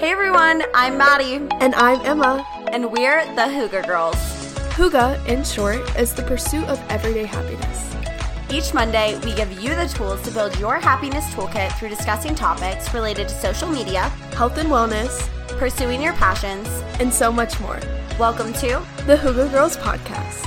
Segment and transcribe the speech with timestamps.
[0.00, 2.44] Hey everyone, I'm Maddie, And I'm Emma.
[2.72, 4.16] and we're the Hygge Girls.
[4.74, 7.94] Hygge, in short, is the pursuit of everyday happiness.
[8.50, 12.92] Each Monday, we give you the tools to build your happiness toolkit through discussing topics
[12.94, 15.28] related to social media, Health and wellness,
[15.58, 16.66] pursuing your passions.
[16.98, 17.78] and so much more.
[18.18, 20.46] Welcome to The Hygge Girls Podcast.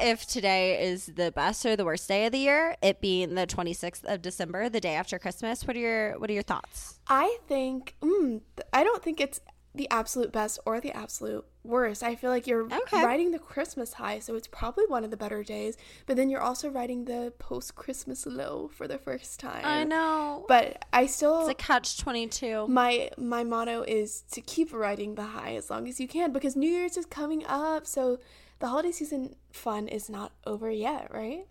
[0.00, 2.76] If today is the best or the worst day of the year.
[2.82, 5.66] It being the 26th of December, the day after Christmas.
[5.66, 6.98] What are your What are your thoughts?
[7.08, 8.40] I think, mm,
[8.72, 9.40] I don't think it's
[9.72, 12.02] the absolute best or the absolute worst.
[12.02, 13.04] I feel like you're Okay.
[13.04, 15.76] riding the Christmas high, so it's probably one of the better days.
[16.06, 19.64] But then you're also riding the post Christmas low for the first time.
[19.64, 21.42] I know, But I still.
[21.42, 22.66] it's a catch 22.
[22.66, 26.56] my my motto is to keep riding the high as long as you can because
[26.56, 28.18] New Year's is coming up, so
[28.60, 31.46] the holiday season fun is not over yet, right?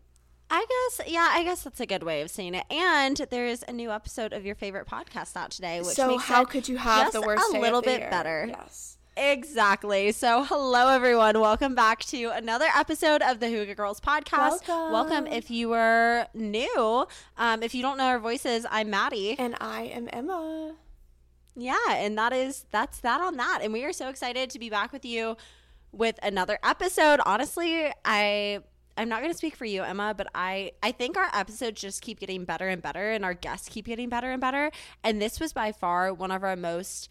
[0.51, 0.65] I
[0.97, 2.65] guess, yeah, I guess that's a good way of saying it.
[2.71, 6.45] And there is a new episode of your favorite podcast out today, which so how
[6.45, 8.09] could you have the worst a day of little bit year?
[8.09, 8.45] better.
[8.47, 8.97] Yes.
[9.17, 10.11] Exactly.
[10.11, 11.39] So, hello everyone.
[11.39, 14.67] Welcome back to another episode of the Hygge Girls podcast.
[14.67, 15.27] Welcome.
[15.27, 17.05] if you are new.
[17.38, 19.38] Um, if you don't know our voices, I'm Maddie.
[19.38, 20.73] And I am Emma.
[21.55, 23.59] Yeah, and that is that's that on that.
[23.61, 25.35] And we are so excited to be back with you
[25.91, 27.19] with another episode.
[27.25, 28.59] Honestly, I
[28.97, 32.01] I'm not going to speak for you, Emma, but I I think our episodes just
[32.01, 34.71] keep getting better and better and our guests keep getting better and better.
[35.03, 37.09] And this was by far one of our most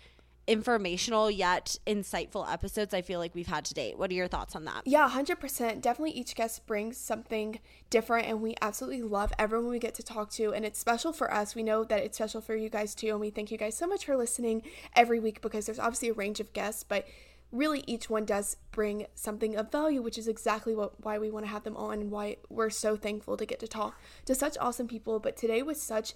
[0.49, 3.99] informational yet insightful episodes I feel like we've had to date.
[3.99, 4.83] What are your thoughts on that?
[4.87, 5.83] Yeah, 100%.
[5.83, 10.31] Definitely each guest brings something different, and we absolutely love everyone we get to talk
[10.33, 10.55] to.
[10.55, 11.55] And it's special for us.
[11.55, 13.09] We know that it's special for you guys too.
[13.09, 14.63] And we thank you guys so much for listening
[14.97, 17.07] every week because there's obviously a range of guests, but
[17.51, 21.47] really each one does bring something of value, which is exactly what why we want
[21.47, 24.57] to have them on and why we're so thankful to get to talk to such
[24.61, 25.19] awesome people.
[25.19, 26.15] But today was such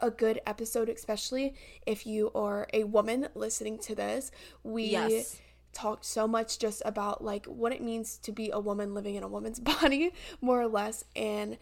[0.00, 1.54] a good episode, especially
[1.86, 4.30] if you are a woman listening to this.
[4.62, 5.40] We Yes.
[5.72, 9.22] talked so much just about like what it means to be a woman living in
[9.22, 11.58] a woman's body more or less and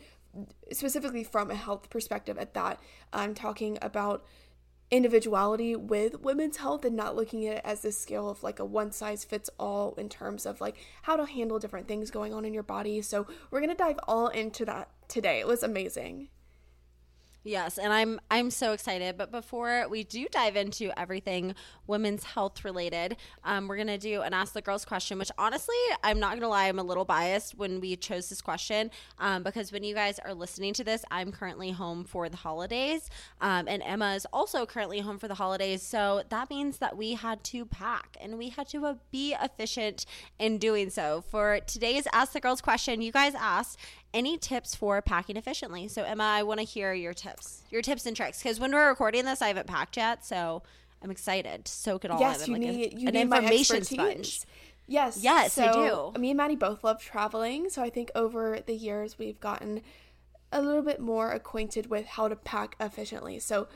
[0.72, 2.78] specifically from a health perspective at that
[3.12, 4.24] i'm talking about
[4.90, 8.64] individuality with women's health and not looking at it as this scale of like a
[8.64, 12.44] one size fits all in terms of like how to handle different things going on
[12.44, 13.02] in your body.
[13.02, 15.40] So we're going to dive all into that today.
[15.40, 16.28] It was amazing
[17.46, 19.16] Yes, and I'm I'm so excited.
[19.16, 21.54] But before we do dive into everything
[21.86, 25.16] women's health related, um, we're gonna do an ask the girls question.
[25.16, 28.90] Which honestly, I'm not gonna lie, I'm a little biased when we chose this question
[29.20, 33.08] um, because when you guys are listening to this, I'm currently home for the holidays,
[33.40, 35.84] um, and Emma is also currently home for the holidays.
[35.84, 40.04] So that means that we had to pack and we had to uh, be efficient
[40.40, 41.22] in doing so.
[41.30, 43.78] For today's ask the girls question, you guys asked
[44.16, 45.88] any tips for packing efficiently.
[45.88, 48.88] So Emma, I want to hear your tips, your tips and tricks, because when we're
[48.88, 50.62] recording this, I haven't packed yet, so
[51.02, 52.54] I'm excited to soak it all yes in.
[52.54, 54.40] you like a- need you an need my information sponge.
[54.86, 56.12] yes Yes, I do.
[56.18, 59.82] me and maddie both love traveling so i think over the years we've gotten
[60.52, 63.66] a little bit more acquainted with how to pack efficiently so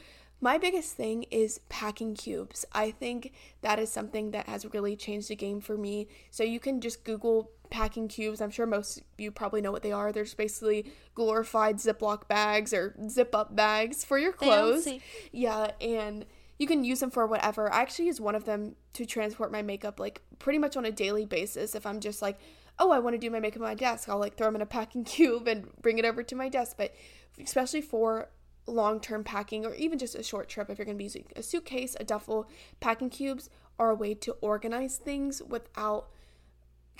[0.41, 5.29] my biggest thing is packing cubes i think that is something that has really changed
[5.29, 9.05] the game for me so you can just google packing cubes i'm sure most of
[9.19, 13.55] you probably know what they are they're just basically glorified ziploc bags or zip up
[13.55, 14.89] bags for your clothes
[15.33, 16.25] yeah, and
[16.59, 17.73] you can use them for whatever.
[17.73, 20.93] I actually use one of them to transport my makeup like pretty much on a
[20.93, 21.75] daily basis.
[21.75, 22.39] If I'm just like,
[22.79, 24.63] oh, I want to do my makeup on my desk, I'll like throw them in
[24.63, 26.77] a packing cube and bring it over to my desk.
[26.77, 26.95] But
[27.43, 28.29] especially for
[28.67, 31.25] long term packing or even just a short trip, if you're going to be using
[31.37, 32.49] a suitcase, a duffel,
[32.81, 36.11] packing cubes are a way to organize things without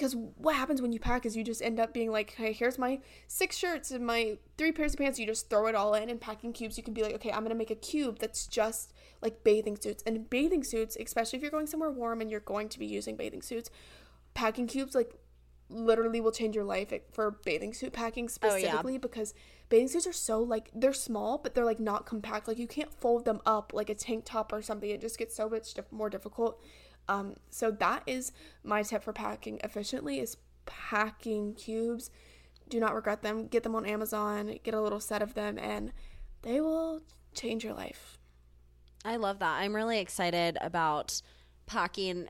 [0.01, 2.79] because what happens when you pack is you just end up being like, hey, here's
[2.79, 5.19] my six shirts and my three pairs of pants.
[5.19, 6.09] You just throw it all in.
[6.09, 8.95] And packing cubes, you can be like, okay, I'm gonna make a cube that's just
[9.21, 10.03] like bathing suits.
[10.07, 13.15] And bathing suits, especially if you're going somewhere warm and you're going to be using
[13.15, 13.69] bathing suits,
[14.33, 15.13] packing cubes like
[15.69, 18.59] literally will change your life eh, for bathing suit packing Oh, yeah.
[18.59, 19.35] specifically because
[19.71, 22.47] bathing suits are so like they're small but they're like not compact.
[22.47, 24.91] Like you can't fold them up like a tank top or something.
[24.91, 26.63] It just gets so much more difficult.
[27.09, 28.33] Um, so that is
[28.63, 30.37] my tip for packing efficiently is
[30.67, 32.11] packing cubes.
[32.69, 33.47] Do not regret them.
[33.47, 35.93] Get them on amazon get a little set of them and
[36.43, 37.01] they will
[37.33, 38.19] change your life.
[39.05, 39.61] I love that.
[39.61, 41.23] I'm really excited about
[41.67, 42.29] packing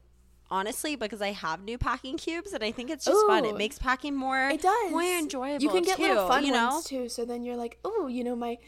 [0.50, 3.44] honestly because I have new packing cubes and I think it's just fun.
[3.44, 4.90] It makes packing more It does.
[4.90, 5.62] more enjoyable.
[5.62, 6.68] You can get too, little fun you know?
[6.70, 7.08] ones too.
[7.08, 8.58] So then you're like, oh, you know, my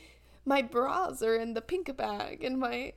[0.44, 2.92] my bras are in the pink bag, and my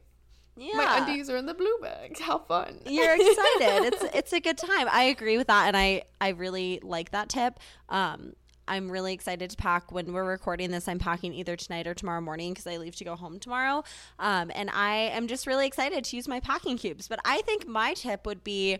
[0.57, 0.77] Yeah.
[0.77, 2.17] my undies are in the blue bag.
[2.19, 2.79] How fun!
[2.85, 3.93] You're excited.
[3.93, 4.87] it's it's a good time.
[4.91, 7.59] I agree with that and I I really like that tip.
[7.89, 8.33] Um
[8.67, 9.91] I'm really excited to pack.
[9.91, 13.03] When we're recording this, I'm packing either tonight or tomorrow morning because I leave to
[13.03, 13.83] go home tomorrow.
[14.19, 17.07] Um, and I am just really excited to use my packing cubes.
[17.07, 18.79] But I think my tip would be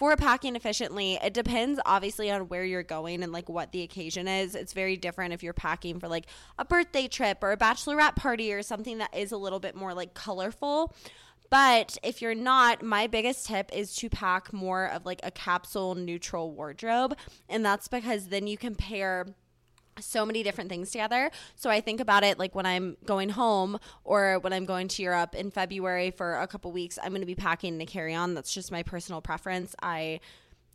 [0.00, 4.26] for packing efficiently, it depends obviously on where you're going and like what the occasion
[4.26, 4.54] is.
[4.54, 6.24] It's very different if you're packing for like
[6.58, 9.92] a birthday trip or a bachelorette party or something that is a little bit more
[9.92, 10.94] like colorful.
[11.50, 15.94] But if you're not, my biggest tip is to pack more of like a capsule
[15.96, 17.16] neutral wardrobe.
[17.48, 19.26] And that's because then you can pair
[19.98, 21.30] so many different things together.
[21.56, 25.02] So I think about it like when I'm going home or when I'm going to
[25.02, 28.34] Europe in February for a couple weeks, I'm going to be packing a carry on.
[28.34, 29.74] That's just my personal preference.
[29.82, 30.20] I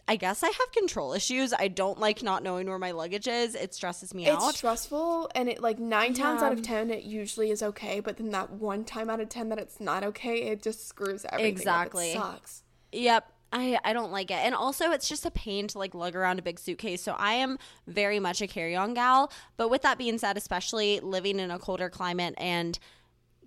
[0.07, 1.51] I guess I have control issues.
[1.51, 3.55] I don't like not knowing where my luggage is.
[3.55, 4.49] It stresses me it's out.
[4.49, 6.23] It's stressful, and it like nine yeah.
[6.23, 7.99] times out of ten, it usually is okay.
[7.99, 11.25] But then that one time out of ten that it's not okay, it just screws
[11.31, 11.51] everything.
[11.51, 12.17] Exactly, up.
[12.17, 12.63] it sucks.
[12.91, 13.31] Yep.
[13.53, 14.37] I, I don't like it.
[14.37, 17.01] And also it's just a pain to like lug around a big suitcase.
[17.01, 19.31] So I am very much a carry-on gal.
[19.55, 22.77] But with that being said, especially living in a colder climate and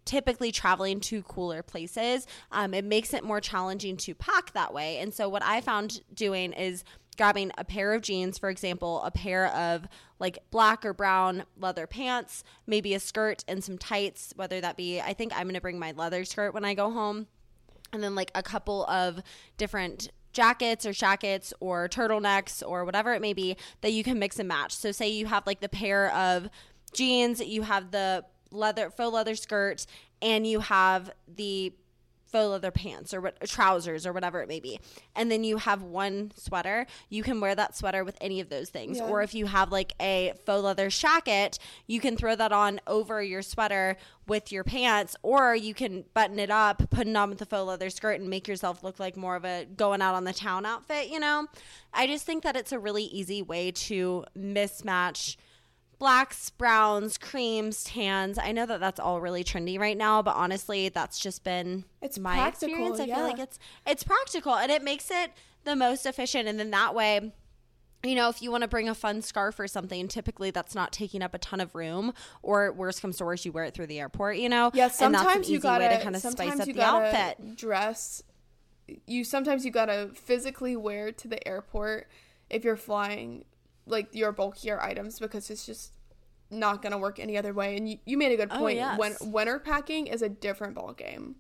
[0.09, 4.97] typically traveling to cooler places, um, it makes it more challenging to pack that way.
[4.99, 6.83] And so what I found doing is
[7.19, 9.87] grabbing a pair of jeans, for example, a pair of
[10.19, 14.99] like black or brown leather pants, maybe a skirt and some tights, whether that be,
[14.99, 17.27] I think I'm to bring my leather skirt when I go home
[17.93, 19.21] and then like a couple of
[19.59, 24.39] different jackets or shackets or turtlenecks or whatever it may be that you can mix
[24.39, 24.75] and match.
[24.75, 26.49] So say you have like the pair of
[26.93, 29.87] jeans, you have the leather faux leather skirt
[30.21, 31.73] and you have the
[32.31, 34.79] faux leather pants or what, trousers or whatever it may be.
[35.17, 38.69] And then you have one sweater, you can wear that sweater with any of those
[38.69, 38.99] things.
[38.99, 39.05] Yeah.
[39.05, 43.23] Or if you have like a faux leather jacket, you can throw that on over
[43.23, 43.97] your sweater
[44.27, 47.67] with your pants, or you can button it up, put it on with the faux
[47.67, 50.67] leather skirt, and make yourself look like more of a going out on the town
[50.67, 51.47] outfit, you know?
[51.95, 55.37] I just think that it's a really easy way to mismatch
[55.99, 58.39] blacks, browns, creams, tans.
[58.39, 62.19] I know that that's all really trendy right now, but honestly, that's just been it's
[62.19, 63.01] my practical, experience.
[63.01, 63.15] I yeah.
[63.17, 65.33] feel like it's it's practical and it makes it
[65.65, 67.33] the most efficient and then that way
[68.05, 70.93] you know, if you want to bring a fun scarf or something, typically that's not
[70.93, 72.15] taking up a ton of room.
[72.43, 74.37] Or worst comes to worst, you wear it through the airport.
[74.37, 74.89] You know, yeah.
[74.89, 77.57] Sometimes you gotta to kind of spice up the outfit.
[77.57, 78.23] Dress.
[79.07, 82.09] You sometimes you gotta physically wear to the airport
[82.49, 83.45] if you're flying
[83.89, 85.93] like your bulkier items because it's just
[86.51, 87.77] not gonna work any other way.
[87.77, 88.79] And you, you made a good oh, point.
[88.79, 88.99] Oh, yes.
[88.99, 91.37] When winter packing is a different ball game.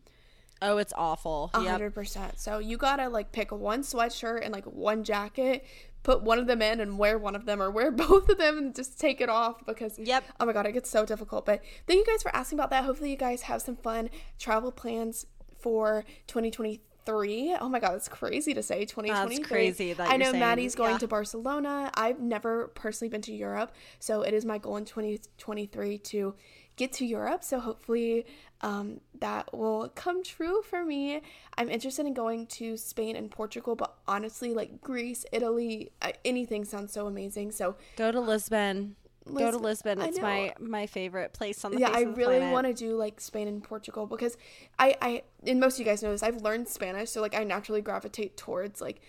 [0.61, 1.51] Oh, it's awful.
[1.55, 2.41] A hundred percent.
[2.41, 5.65] So you gotta like pick one sweatshirt and like one jacket,
[6.03, 8.59] put one of them in and wear one of them, or wear both of them
[8.59, 10.25] and just take it off because yep.
[10.41, 11.47] Oh my god, it gets so difficult.
[11.47, 12.85] But thank you guys for asking about that.
[12.85, 15.27] Hopefully you guys have some fun travel plans
[15.61, 17.57] for 2023 three.
[17.59, 18.85] Oh my god, that's crazy to say.
[18.85, 19.95] Twenty twenty crazy.
[19.95, 20.99] That I know saying, Maddie's going yeah.
[20.99, 21.91] to Barcelona.
[21.95, 25.99] I've never personally been to Europe, so it is my goal in twenty twenty three
[25.99, 26.35] to
[26.77, 27.43] get to Europe.
[27.43, 28.27] So hopefully
[28.61, 31.23] um, that will come true for me.
[31.57, 35.91] I'm interested in going to Spain and Portugal, but honestly, like Greece, Italy,
[36.25, 37.53] anything sounds so amazing.
[37.53, 38.97] So go to Lisbon.
[39.29, 39.53] Lisbon.
[39.53, 40.01] Go to Lisbon.
[40.01, 41.91] It's my my favorite place on the yeah.
[41.91, 44.37] I really want to do like Spain and Portugal because
[44.79, 46.23] I I and most of you guys know this.
[46.23, 49.01] I've learned Spanish, so like I naturally gravitate towards like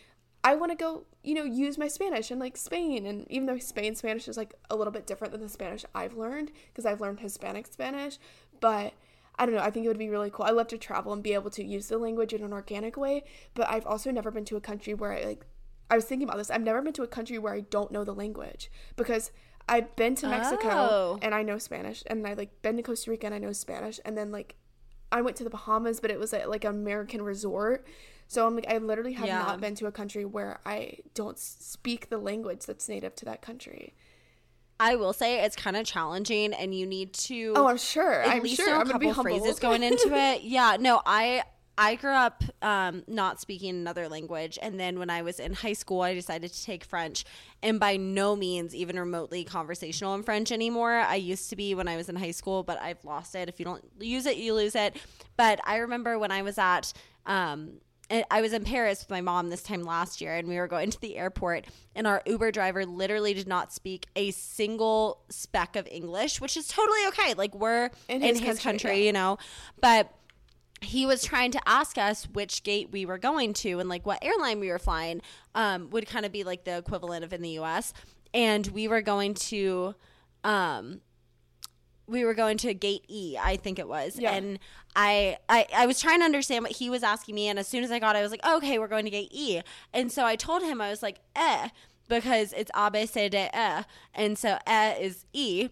[0.43, 3.05] I want to go you know use my Spanish and like Spain.
[3.05, 6.15] And even though Spain Spanish is like a little bit different than the Spanish I've
[6.15, 8.17] learned because I've learned Hispanic Spanish,
[8.59, 8.93] but
[9.39, 9.61] I don't know.
[9.61, 10.45] I think it would be really cool.
[10.45, 13.23] I love to travel and be able to use the language in an organic way,
[13.53, 15.45] but I've also never been to a country where I like.
[15.89, 16.51] I was thinking about this.
[16.51, 19.31] I've never been to a country where I don't know the language because
[19.69, 21.19] I've been to Mexico oh.
[21.21, 23.99] and I know Spanish, and I like been to Costa Rica and I know Spanish,
[24.03, 24.55] and then like
[25.11, 27.87] I went to the Bahamas, but it was at like an American resort.
[28.27, 29.39] So I'm like, I literally have yeah.
[29.39, 33.41] not been to a country where I don't speak the language that's native to that
[33.41, 33.95] country.
[34.79, 37.53] I will say it's kind of challenging, and you need to.
[37.55, 38.21] Oh, I'm sure.
[38.21, 38.67] At I'm least sure.
[38.67, 40.43] know a I'm couple phrases going into it.
[40.43, 41.43] Yeah, no, I
[41.81, 44.59] I grew up um, not speaking another language.
[44.61, 47.23] And then when I was in high school, I decided to take French.
[47.63, 50.91] And by no means even remotely conversational in French anymore.
[50.91, 53.47] I used to be when I was in high school, but I've lost it.
[53.47, 54.97] If you don't use it, you lose it.
[55.37, 56.91] But I remember when I was at,
[57.25, 57.79] um,
[58.29, 60.89] I was in Paris with my mom this time last year, and we were going
[60.89, 65.87] to the airport, and our Uber driver literally did not speak a single speck of
[65.87, 67.35] English, which is totally okay.
[67.35, 69.05] Like we're in his, in his country, country yeah.
[69.05, 69.37] you know,
[69.79, 70.11] but
[70.81, 74.23] he was trying to ask us which gate we were going to and like what
[74.23, 75.21] airline we were flying
[75.55, 77.93] um, would kind of be like the equivalent of in the US.
[78.33, 79.95] And we were going to
[80.43, 81.01] um,
[82.07, 84.17] we were going to gate E, I think it was.
[84.17, 84.33] Yeah.
[84.33, 84.59] And
[84.95, 87.83] I, I I was trying to understand what he was asking me and as soon
[87.83, 89.61] as I got it, I was like, oh, okay, we're going to gate E.
[89.93, 91.69] And so I told him I was like, eh.
[92.07, 93.83] because it's A, B, C, D, E.
[94.13, 95.69] And so E is E.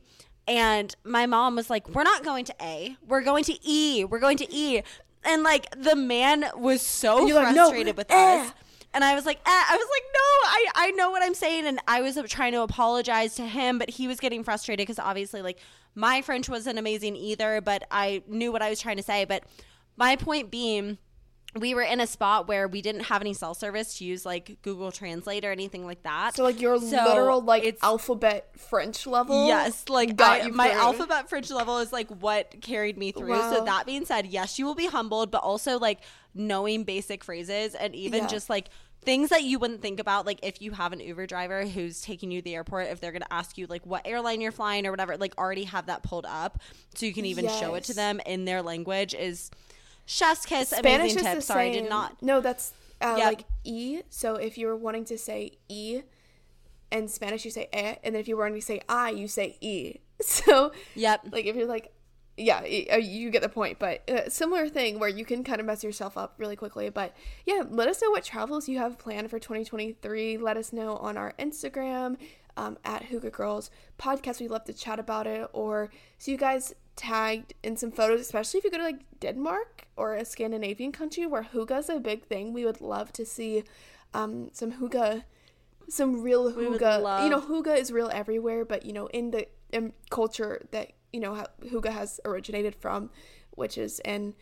[0.48, 2.96] And my mom was like, We're not going to A.
[3.08, 4.06] We're going to E.
[4.06, 4.82] We're going to E.
[5.24, 8.54] And like the man was so you're like, "No, frustrated with eh." us.
[8.94, 9.42] And I was like, eh.
[9.46, 11.68] I was like, no, I, I know what I'm saying.
[11.68, 15.42] And I was trying to apologize to him, but he was getting frustrated because obviously,
[15.42, 15.60] like,
[15.94, 19.26] my French wasn't amazing either, but I knew what I was trying to say.
[19.26, 19.44] But
[19.98, 20.98] my point being,
[21.62, 24.58] we were in a spot where we didn't have any cell service to use like
[24.62, 26.36] Google Translate or anything like that.
[26.36, 29.48] So like your So literal like it's- alphabet French level.
[29.48, 30.78] Yes, like I, my through.
[30.80, 33.30] alphabet French level is like what carried me through.
[33.32, 33.54] Wow.
[33.54, 36.00] So that being said, yes, you will be humbled, but also like
[36.34, 38.28] knowing basic phrases and even Yeah.
[38.28, 38.70] just like
[39.04, 42.30] things that you wouldn't think about like if you have an Uber driver who's taking
[42.30, 44.86] you to the airport if they're going to ask you like what airline you're flying
[44.86, 46.60] or whatever like already have that pulled up
[46.96, 49.50] so you can even show it to them in their language is
[50.08, 51.84] chef's kiss Spanish amazing is tip the sorry same.
[51.84, 53.26] did not No, that's uh, Yep.
[53.28, 54.02] like e.
[54.10, 56.02] So if you were wanting to say e,
[56.92, 59.28] in Spanish you say e, and then if you were wanting to say i, you
[59.28, 59.98] say e.
[60.22, 61.28] So Yep.
[61.32, 61.94] like if you're like,
[62.38, 62.60] yeah,
[62.94, 63.80] uh, you get the point.
[63.80, 66.90] But uh, similar thing where you can kind of mess yourself up really quickly.
[66.90, 70.38] But yeah, let us know what travels you have planned for 2023.
[70.38, 72.18] Let us know on our Instagram
[72.56, 74.40] um, at Hygge Girls podcast.
[74.40, 78.58] We'd love to chat about it or see you guys tagged in some photos, especially
[78.58, 82.52] if you go to like Denmark or a Scandinavian country where hygge's a big thing.
[82.52, 83.64] We would love to see
[84.14, 85.24] um, some hygge,
[85.88, 86.82] some real hygge.
[87.24, 91.22] You know, love- is real everywhere, but you know, in the um, culture that you
[91.22, 91.46] know how
[91.92, 93.10] has originated from,
[93.52, 94.34] which is in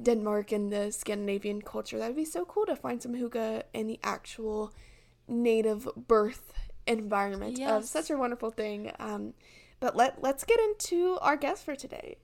[0.00, 1.98] Denmark and the Scandinavian culture.
[1.98, 4.72] That would be so cool to find some hygge in the actual
[5.26, 6.52] native birth
[6.86, 8.92] environment of such a wonderful thing.
[8.98, 9.34] Um,
[9.80, 12.16] but let let's get into our guest for today.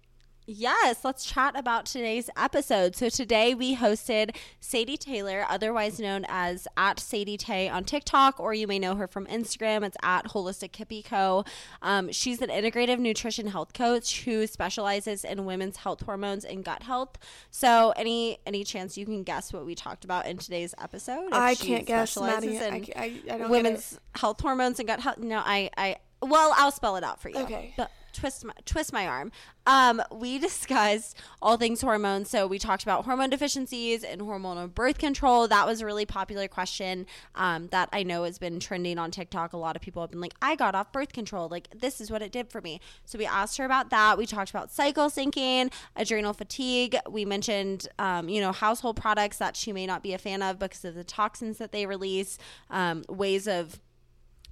[0.47, 2.95] Yes, let's chat about today's episode.
[2.95, 8.53] So today we hosted Sadee Taylor, otherwise known as at Sadee Tay on TikTok, or
[8.53, 9.83] you may know her from Instagram.
[9.85, 11.47] It's at Holistic Kippy Co.
[11.81, 16.83] Um, she's an integrative nutrition health coach who specializes in women's health hormones and gut
[16.83, 17.17] health.
[17.51, 21.31] So any any chance you can guess what we talked about in today's episode?
[21.33, 22.59] I can't guess, Maddie.
[22.59, 25.17] I, I, I women's health hormones and gut health.
[25.19, 27.39] No, I, I, well, I'll spell it out for you.
[27.39, 27.75] Okay.
[27.77, 29.33] But twist my twist my arm.
[29.67, 32.31] Um, we discussed all things hormones.
[32.31, 35.49] So we talked about hormone deficiencies and hormonal birth control.
[35.49, 39.53] That was a really popular question um, that I know has been trending on TikTok.
[39.53, 41.49] A lot of people have been like, "I got off birth control.
[41.49, 44.17] Like this is what it did for me." So we asked her about that.
[44.17, 46.97] We talked about cycle syncing, adrenal fatigue.
[47.11, 50.59] We mentioned, um, you know, household products that she may not be a fan of
[50.59, 52.39] because of the toxins that they release,
[52.71, 53.81] um, ways of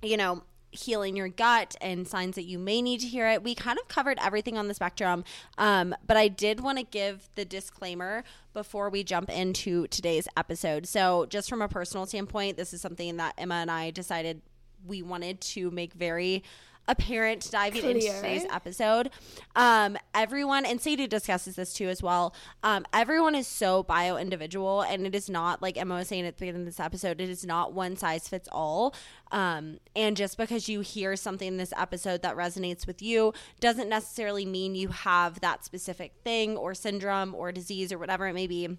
[0.02, 3.44] you know, healing your gut and signs that you may need to hear it.
[3.44, 5.22] We kind of covered everything on the spectrum.
[5.58, 8.24] Um, but I did want to give the disclaimer
[8.54, 10.86] before we jump into today's episode.
[10.86, 14.42] So, just from a personal standpoint, this is something that Emma and I decided
[14.86, 16.42] we wanted to make very
[16.88, 18.14] apparent diving into Clear.
[18.14, 19.10] today's episode.
[19.54, 22.34] Um, everyone, and Sadee discusses this too as well.
[22.62, 26.36] Um, everyone is so bio individual, and it is not like Emma was saying at
[26.36, 27.20] the beginning of this episode.
[27.20, 28.94] It is not one size fits all.
[29.30, 33.88] Um, and just because you hear something in this episode that resonates with you doesn't
[33.88, 38.46] necessarily mean you have that specific thing or syndrome or disease or whatever it may
[38.46, 38.76] be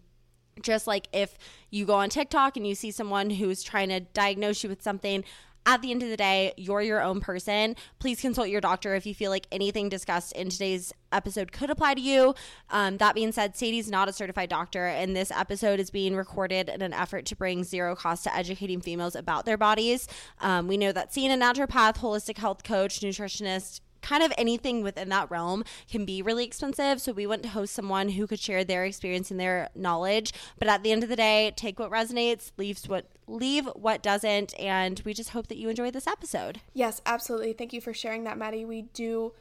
[0.62, 1.38] just like if
[1.70, 5.24] you go on TikTok and you see someone who's trying to diagnose you with something,
[5.66, 7.76] at the end of the day, you're your own person.
[8.00, 11.94] Please consult your doctor if you feel like anything discussed in today's episode could apply
[11.94, 12.34] to you.
[12.70, 16.70] Um, that being said, Sadee's not a certified doctor, and this episode is being recorded
[16.70, 20.08] in an effort to bring zero cost to educating females about their bodies.
[20.42, 25.10] Um, we know that seeing a naturopath, holistic health coach, nutritionist, kind of anything within
[25.10, 27.02] that realm can be really expensive.
[27.02, 30.32] So we went to host someone who could share their experience and their knowledge.
[30.60, 34.54] But at the end of the day, take what resonates, leaves what leave what doesn't,
[34.60, 36.60] and we just hope that you enjoy this episode.
[36.74, 37.54] Yes, absolutely.
[37.54, 38.66] Thank you for sharing that, Maddie.
[38.66, 39.34] We do,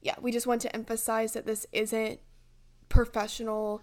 [0.00, 2.20] yeah, we just want to emphasize that this isn't
[2.88, 3.82] professional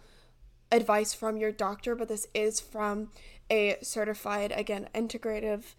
[0.72, 3.12] advice from your doctor, but this is from
[3.51, 5.75] a certified, again, integrative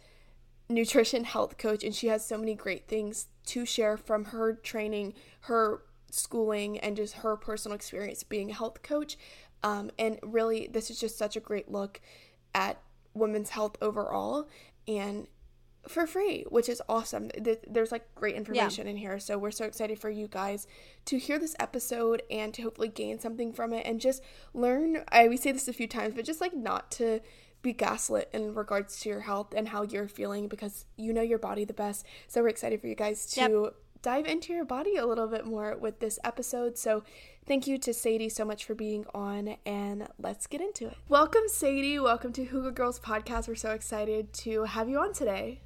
[0.69, 1.85] nutrition health coach.
[1.85, 6.97] And she has so many great things to share from her training, her schooling, and
[6.97, 9.17] just her personal experience being a health coach.
[9.63, 12.01] Um, and really, this is just such a great look
[12.55, 12.81] at
[13.15, 14.49] women's health overall.
[14.87, 15.27] And
[15.89, 17.31] for free, which is awesome.
[17.69, 19.19] There's like great information in here.
[19.19, 20.67] So we're so excited for you guys
[21.07, 25.05] to hear this episode and to hopefully gain something from it and just learn.
[25.11, 27.21] I we say this a few times, but just like not to
[27.65, 31.39] be gaslit in regards to your health and how you're feeling because you know your
[31.39, 32.07] body the best.
[32.29, 33.75] So we're excited for you guys to Yep.
[34.03, 36.77] dive into your body a little bit more with this episode.
[36.79, 37.03] So
[37.47, 40.97] thank you to Sadee so much for being on and let's get into it.
[41.09, 43.49] Welcome Sadee, welcome to Hygge Girls podcast.
[43.49, 45.61] We're so excited to have you on today.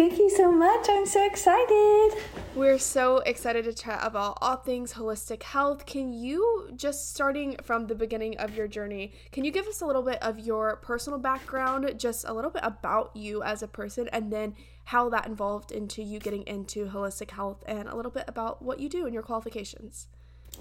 [0.00, 0.86] Thank you so much.
[0.88, 2.12] I'm so excited.
[2.54, 5.84] We're so excited to chat about all things holistic health.
[5.84, 9.86] Can you, just starting from the beginning of your journey, can you give us a
[9.86, 14.08] little bit of your personal background, just a little bit about you as a person,
[14.10, 14.54] and then
[14.84, 18.80] how that involved into you getting into holistic health, and a little bit about what
[18.80, 20.06] you do and your qualifications?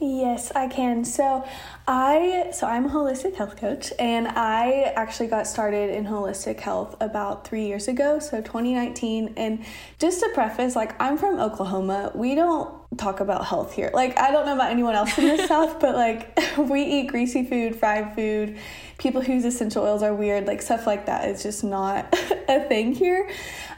[0.02, 1.04] Yes, I can.
[1.04, 1.46] So,
[1.86, 6.96] I so I'm a holistic health coach and I actually got started in holistic health
[7.02, 9.34] about 3 years ago, so 2019.
[9.36, 9.66] And
[9.98, 12.12] just to preface, like I'm from Oklahoma.
[12.16, 13.92] We don't talk about health here.
[13.94, 17.44] Like I don't know about anyone else in the south, but like we eat greasy
[17.44, 18.58] food, fried food.
[19.00, 22.08] People whose essential oils are weird, like stuff like that is just not
[22.48, 23.30] a thing here.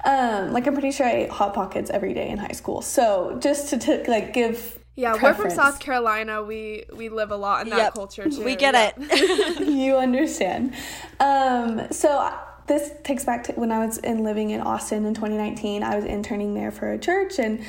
[0.06, 2.84] Um, like I'm pretty sure I ate hot pockets every day in high school.
[2.84, 5.38] So just to t- like give yeah, preference.
[5.38, 6.44] we're from South Carolina.
[6.44, 7.94] We we live a lot in that Yep.
[7.94, 8.44] culture too.
[8.44, 8.92] We get Yeah.
[8.98, 9.60] it.
[9.68, 10.74] you understand.
[11.20, 12.32] Um, so
[12.68, 15.84] this takes back to when I was in living in Austin in 2019.
[15.84, 17.64] I was interning there for a church and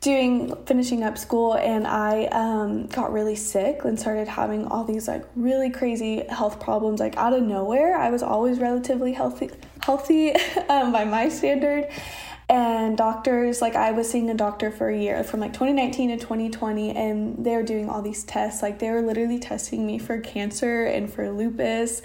[0.00, 5.06] doing finishing up school, and I um, got really sick and started having all these
[5.06, 7.96] like really crazy health problems like out of nowhere.
[7.96, 9.50] I was always relatively healthy,
[9.80, 10.32] healthy
[10.68, 11.86] um, by my standard.
[12.48, 16.16] And doctors, like I was seeing a doctor for a year from like 2019 to
[16.18, 18.62] 2020, and they were doing all these tests.
[18.62, 22.02] Like they were literally testing me for cancer and for lupus,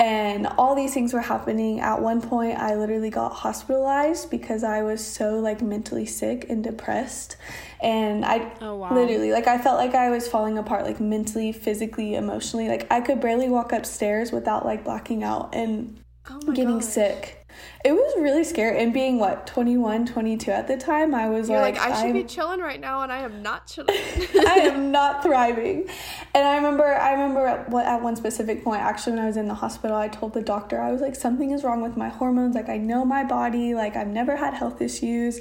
[0.00, 1.80] and all these things were happening.
[1.80, 6.64] At one point, I literally got hospitalized because I was so like mentally sick and
[6.64, 7.36] depressed.
[7.82, 8.94] And I Oh, wow.
[8.94, 12.68] literally, like, I felt like I was falling apart, like mentally, physically, emotionally.
[12.68, 16.00] Like, I could barely walk upstairs without like blacking out and
[16.30, 16.84] Oh getting gosh.
[16.84, 17.43] sick.
[17.84, 18.82] It was really scary.
[18.82, 22.12] And being what, 21, 22 at the time, I was You're like, like, I should
[22.12, 23.90] be I'm- chilling right now, and I am not chilling.
[24.46, 25.88] I am not thriving.
[26.34, 29.36] And I remember I remember at what at one specific point actually when I was
[29.36, 32.08] in the hospital I told the doctor I was like something is wrong with my
[32.08, 35.40] hormones like I know my body like I've never had health issues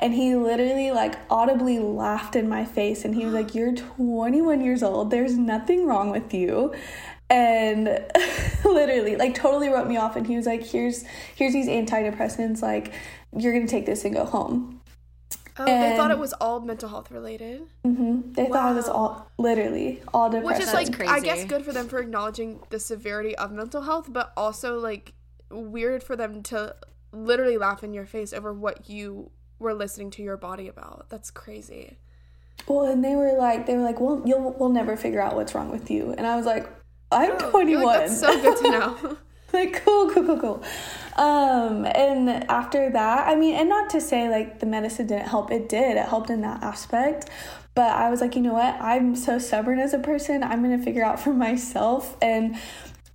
[0.00, 4.60] and he literally like audibly laughed in my face and he was like you're 21
[4.60, 6.74] years old there's nothing wrong with you
[7.30, 8.04] and
[8.64, 12.92] literally like totally wrote me off and he was like here's here's these antidepressants like
[13.36, 14.80] you're going to take this and go home
[15.56, 17.62] Oh, they thought it was all mental health related.
[17.86, 18.32] mm-hmm.
[18.32, 20.46] They thought it was all literally all depression.
[20.46, 23.82] Which is That's like I guess good for them for acknowledging the severity of mental
[23.82, 25.12] health, but also like
[25.50, 26.74] weird for them to
[27.12, 31.06] literally laugh in your face over what you were listening to your body about.
[31.08, 31.98] That's crazy.
[32.66, 35.54] well, and they were like, they were like, well, you'll we'll never figure out what's
[35.54, 36.14] wrong with you.
[36.18, 36.68] And I was like,
[37.14, 37.84] I'm Oh, 21.
[37.84, 39.18] like, That's so good to know.
[39.52, 40.64] like cool, cool, cool, cool.
[41.16, 45.50] Um, and after that, I mean, and not to say like the medicine didn't help.
[45.52, 45.96] It did.
[45.96, 47.30] It helped in that aspect.
[47.76, 48.74] But I was like, you know what?
[48.80, 50.42] I'm so stubborn as a person.
[50.42, 52.56] I'm gonna figure out for myself and.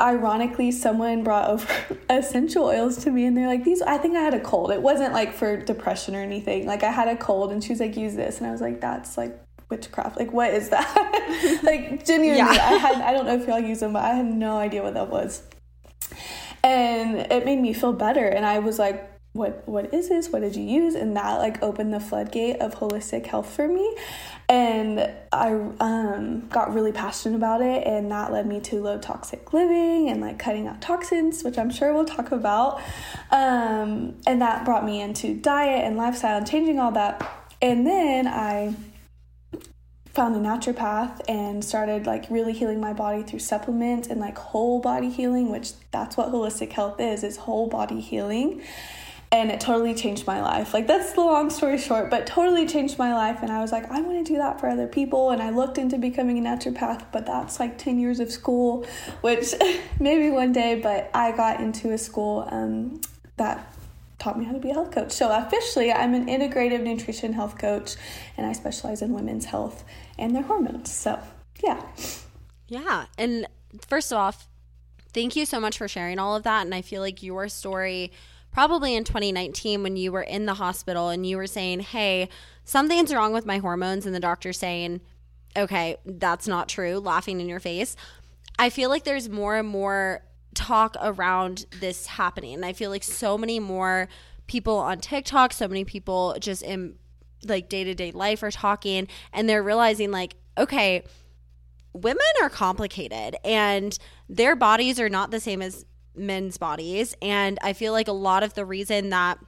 [0.02, 1.68] Ironically, someone brought over
[2.10, 4.72] essential oils to me, and they're like, "These." I think I had a cold.
[4.72, 6.66] It wasn't like for depression or anything.
[6.66, 8.80] Like I had a cold, and she was like, "Use this," and I was like,
[8.80, 9.38] "That's like
[9.70, 10.18] witchcraft.
[10.18, 12.48] Like what is that?" like genuinely, Yeah.
[12.48, 13.02] I had.
[13.02, 15.44] I don't know if y'all use them, but I had no idea what that was
[16.64, 20.42] and it made me feel better and i was like what what is this what
[20.42, 23.96] did you use and that like opened the floodgate of holistic health for me
[24.50, 25.00] and
[25.32, 30.10] i um, got really passionate about it and that led me to low toxic living
[30.10, 32.82] and like cutting out toxins which i'm sure we'll talk about
[33.32, 37.22] um, and that brought me into diet and lifestyle and changing all that
[37.62, 38.74] and then i
[40.20, 44.82] found a naturopath and started like really healing my body through supplements and like whole
[44.82, 48.62] body healing which that's what holistic health is is whole body healing.
[49.32, 50.74] And it totally changed my life.
[50.74, 53.40] Like that's the long story short but totally changed my life.
[53.42, 55.32] And i was like i want to do that for other people.
[55.32, 58.86] And i looked into becoming a naturopath but that's like 10 years of school
[59.22, 59.54] which
[60.02, 63.00] maybe one day but i got into a school um,
[63.38, 63.74] that
[64.18, 65.14] taught me how to be a health coach.
[65.14, 67.96] So officially, I'm an integrative nutrition health coach,
[68.36, 69.86] and I specialize in women's health
[70.20, 70.92] and their hormones.
[70.92, 71.20] So
[71.64, 71.82] yeah,
[72.70, 73.06] Yeah.
[73.18, 73.48] And
[73.88, 74.48] first off,
[75.14, 76.66] thank you so much for sharing all of that.
[76.66, 78.12] And I feel like your story,
[78.54, 82.30] probably in 2019, when you were in the hospital and you were saying, hey,
[82.64, 85.02] something's wrong with my hormones, and the doctor saying,
[85.58, 87.96] okay, that's not true, laughing in your face.
[88.60, 92.54] I feel like there's more and more talk around this happening.
[92.54, 94.08] And I feel like so many more
[94.46, 96.96] people on TikTok, so many people just in
[97.46, 101.04] like day to day life are talking and they're realizing, like, okay,
[101.94, 103.98] women are complicated and
[104.28, 107.16] their bodies are not the same as men's bodies.
[107.22, 109.40] And I feel like a lot of the reason that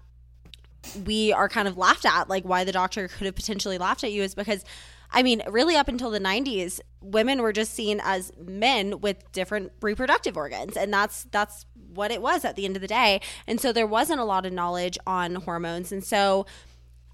[1.06, 4.12] we are kind of laughed at, like why the doctor could have potentially laughed at
[4.12, 4.66] you, is because
[5.14, 9.74] I mean, really up until the 90s, women were just seen as men with different
[9.82, 10.78] reproductive organs.
[10.78, 13.20] And that's that's what it was at the end of the day.
[13.46, 15.92] And so there wasn't a lot of knowledge on hormones.
[15.92, 16.46] And so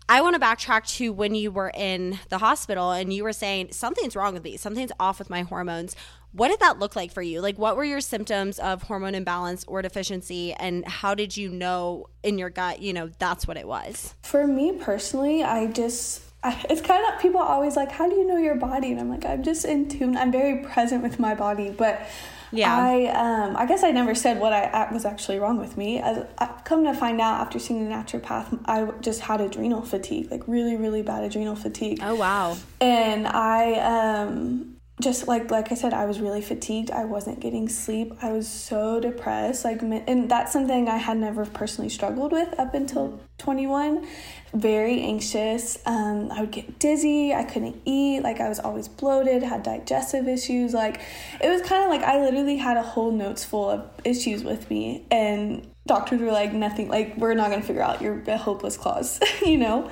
[0.10, 3.70] I want to backtrack to when you were in the hospital and you were saying
[3.72, 5.96] something's wrong with me, something's off with my hormones.
[6.32, 7.42] What did that look like for you?
[7.42, 12.08] Like, what were your symptoms of hormone imbalance or deficiency, and how did you know
[12.24, 14.14] in your gut, you know, that's what it was?
[14.24, 16.22] For me personally, I just
[16.70, 19.26] it's kind of people always like how do you know your body and i'm like
[19.26, 22.08] i'm just in tune i'm very present with my body but
[22.52, 26.00] yeah i um i guess i never said what i was actually wrong with me
[26.00, 30.32] As i come to find out after seeing a naturopath i just had adrenal fatigue
[30.32, 35.76] like really really bad adrenal fatigue oh wow and i um just like like I
[35.76, 36.90] said, I was really fatigued.
[36.90, 38.14] I wasn't getting sleep.
[38.22, 39.64] I was so depressed.
[39.64, 44.08] Like, and that's something I had never personally struggled with up until 21.
[44.54, 45.78] Very anxious.
[45.86, 47.34] Um, I would get dizzy.
[47.34, 48.22] I couldn't eat.
[48.22, 49.44] Like, I was always bloated.
[49.44, 50.74] Had digestive issues.
[50.74, 51.02] Like,
[51.42, 54.70] it was kind of like I literally had a whole notes full of issues with
[54.70, 56.88] me, and doctors were like, nothing.
[56.90, 58.02] Like, we're not gonna figure out.
[58.02, 59.92] You're hopeless clause, you know.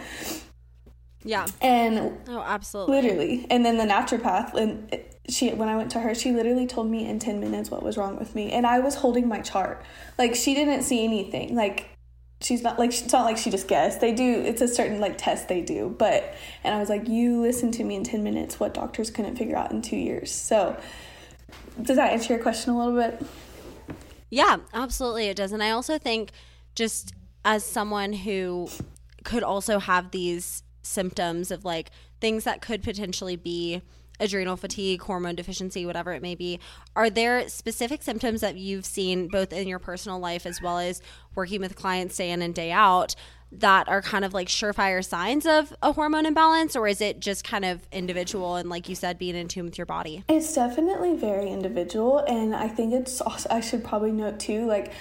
[1.25, 1.47] Yeah.
[1.59, 3.01] And oh, absolutely.
[3.01, 3.47] Literally.
[3.49, 4.95] And then the naturopath and
[5.27, 7.97] she when I went to her, she literally told me in 10 minutes what was
[7.97, 9.83] wrong with me and I was holding my chart.
[10.19, 11.55] Like she didn't see anything.
[11.55, 11.89] Like
[12.41, 14.01] she's not like it's not like she just guessed.
[14.01, 15.95] They do it's a certain like test they do.
[15.97, 19.35] But and I was like, "You listen to me in 10 minutes what doctors couldn't
[19.35, 20.77] figure out in 2 years." So
[21.81, 23.25] does that answer your question a little bit?
[24.29, 25.51] Yeah, absolutely it does.
[25.51, 26.31] And I also think
[26.75, 28.67] just as someone who
[29.23, 31.89] could also have these symptoms of like
[32.21, 33.81] things that could potentially be
[34.19, 36.59] adrenal fatigue, hormone deficiency, whatever it may be.
[36.95, 41.01] Are there specific symptoms that you've seen both in your personal life as well as
[41.35, 43.15] working with clients day in and day out
[43.51, 47.43] that are kind of like surefire signs of a hormone imbalance, or is it just
[47.43, 50.23] kind of individual and, like you said, being in tune with your body?
[50.27, 54.91] It's definitely very individual, and I think it's also, I should probably note too, like,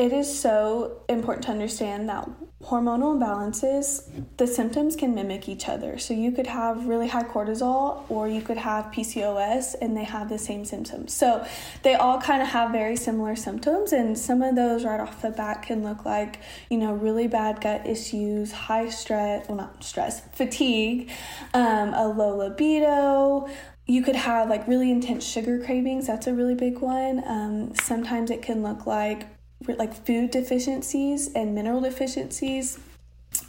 [0.00, 2.26] it is so important to understand that
[2.64, 4.08] hormonal imbalances,
[4.38, 5.98] the symptoms can mimic each other.
[5.98, 10.30] So you could have really high cortisol or you could have PCOS and they have
[10.30, 11.12] the same symptoms.
[11.12, 11.46] So
[11.82, 15.30] they all kind of have very similar symptoms and some of those right off the
[15.32, 20.22] bat can look like, you know, really bad gut issues, high stress, well not stress,
[20.32, 21.10] fatigue,
[21.52, 23.50] um, a low libido,
[23.84, 28.30] you could have like really intense sugar cravings that's a really big one um, sometimes
[28.30, 29.26] it can look like
[29.66, 32.78] like food deficiencies and mineral deficiencies,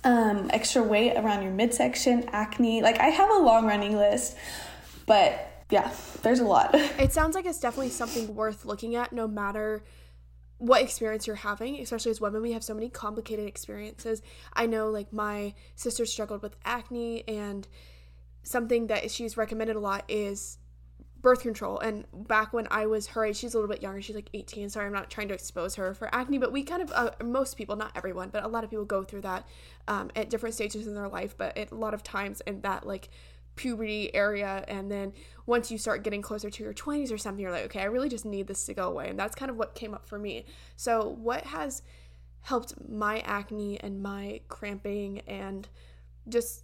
[0.03, 2.81] um, extra weight around your midsection, acne.
[2.81, 4.35] Like I have a long running list,
[5.05, 6.75] but yeah, there's a lot.
[6.99, 9.83] It sounds like it's definitely something worth looking at no matter
[10.57, 12.41] what experience you're having, especially as women.
[12.41, 14.21] We have so many complicated experiences.
[14.53, 17.67] I know like my sister struggled with acne and
[18.43, 20.57] something that she's recommended a lot is
[21.21, 21.79] birth control.
[21.79, 24.01] And back when I was her age, she's a little bit younger.
[24.01, 24.69] She's like 18.
[24.69, 27.57] Sorry, I'm not trying to expose her for acne, but we kind of, uh, most
[27.57, 29.47] people, not everyone, but a lot of people go through that
[29.87, 31.35] um, at different stages in their life.
[31.37, 33.09] But it, a lot of times in that like
[33.55, 34.63] puberty area.
[34.67, 35.13] And then
[35.45, 38.09] once you start getting closer to your 20s or something, you're like, okay, I really
[38.09, 39.09] just need this to go away.
[39.09, 40.45] And that's kind of what came up for me.
[40.75, 41.81] So, what has
[42.41, 45.67] helped my acne and my cramping and
[46.27, 46.63] just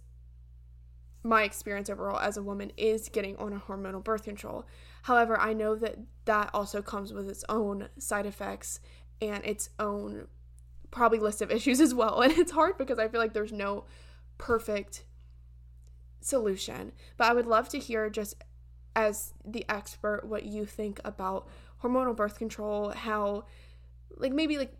[1.28, 4.66] my experience overall as a woman is getting on a hormonal birth control.
[5.02, 8.80] However, I know that that also comes with its own side effects
[9.20, 10.26] and its own
[10.90, 12.22] probably list of issues as well.
[12.22, 13.84] And it's hard because I feel like there's no
[14.38, 15.04] perfect
[16.20, 16.92] solution.
[17.18, 18.34] But I would love to hear just
[18.96, 21.46] as the expert what you think about
[21.82, 23.44] hormonal birth control, how
[24.16, 24.72] like maybe like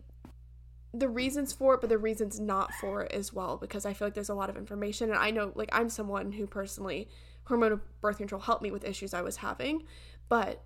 [0.93, 4.07] the reasons for it, but the reasons not for it as well, because I feel
[4.07, 5.09] like there's a lot of information.
[5.09, 7.07] And I know, like, I'm someone who personally,
[7.47, 9.83] hormonal birth control helped me with issues I was having,
[10.29, 10.63] but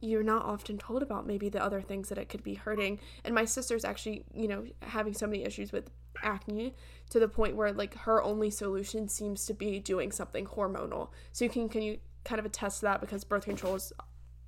[0.00, 2.98] you're not often told about maybe the other things that it could be hurting.
[3.24, 5.90] And my sister's actually, you know, having so many issues with
[6.22, 6.74] acne
[7.10, 11.10] to the point where, like, her only solution seems to be doing something hormonal.
[11.32, 13.92] So you can, can you kind of attest to that because birth control is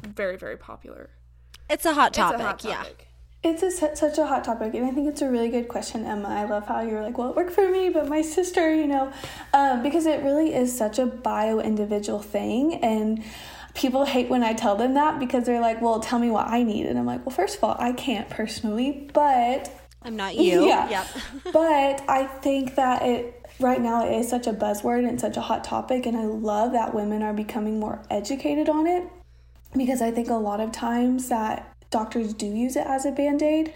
[0.05, 1.11] very, very popular?
[1.71, 2.97] It's a hot topic, a hot topic.
[2.99, 3.05] yeah.
[3.45, 6.29] It's a, such a hot topic, and I think it's a really good question, Emma.
[6.29, 9.13] I love how you're like, well, it worked for me, but my sister, you know,
[9.55, 12.75] um, because it really is such a bio individual thing.
[12.83, 13.23] And
[13.75, 16.65] people hate when I tell them that because they're like, well, tell me what I
[16.65, 16.87] need.
[16.87, 19.73] And I'm like, well, first of all, I can't personally, but.
[20.03, 20.67] I'm not you.
[20.67, 20.89] yeah.
[20.89, 21.07] Yep.
[21.53, 25.41] but I think that it right now it is such a buzzword and such a
[25.41, 29.03] hot topic and i love that women are becoming more educated on it
[29.77, 33.73] because i think a lot of times that doctors do use it as a band-aid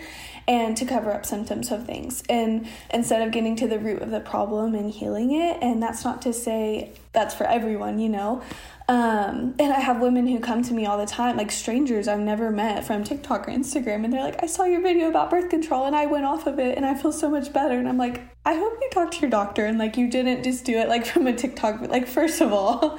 [0.46, 4.10] and to cover up symptoms of things and instead of getting to the root of
[4.10, 8.42] the problem and healing it and that's not to say that's for everyone you know
[8.88, 12.20] um, and I have women who come to me all the time, like strangers I've
[12.20, 15.48] never met from TikTok or Instagram, and they're like, I saw your video about birth
[15.48, 17.78] control and I went off of it and I feel so much better.
[17.78, 20.64] And I'm like, I hope you talked to your doctor and like you didn't just
[20.64, 21.80] do it like from a TikTok.
[21.82, 22.98] Like, first of all,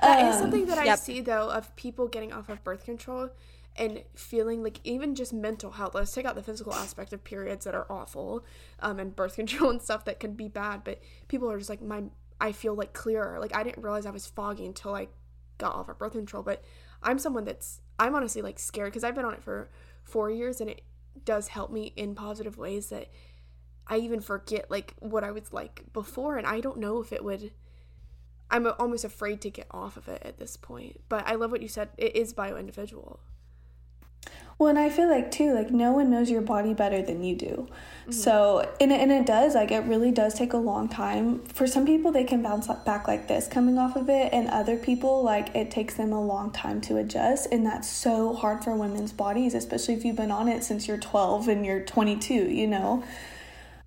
[0.00, 0.94] that um, is something that yep.
[0.94, 3.30] I see though of people getting off of birth control
[3.76, 5.94] and feeling like even just mental health.
[5.94, 8.44] Let's take out the physical aspect of periods that are awful
[8.80, 11.82] um, and birth control and stuff that can be bad, but people are just like,
[11.82, 12.04] my,
[12.40, 13.38] I feel like clearer.
[13.40, 15.08] Like, I didn't realize I was foggy until i
[15.58, 16.64] got off of birth control, but
[17.02, 19.70] I'm someone that's I'm honestly like scared because I've been on it for
[20.02, 20.82] four years and it
[21.24, 23.08] does help me in positive ways that
[23.86, 27.24] I even forget like what I was like before, and I don't know if it
[27.24, 27.52] would.
[28.50, 31.62] I'm almost afraid to get off of it at this point, but I love what
[31.62, 31.90] you said.
[31.96, 33.20] It is bio individual.
[34.58, 37.34] Well, and I feel like too, like no one knows your body better than you
[37.36, 37.68] do.
[38.04, 38.12] Mm-hmm.
[38.12, 41.40] So, and it, and it does, like, it really does take a long time.
[41.46, 44.76] For some people, they can bounce back like this coming off of it, and other
[44.76, 47.48] people, like, it takes them a long time to adjust.
[47.50, 50.98] And that's so hard for women's bodies, especially if you've been on it since you're
[50.98, 53.02] 12 and you're 22, you know?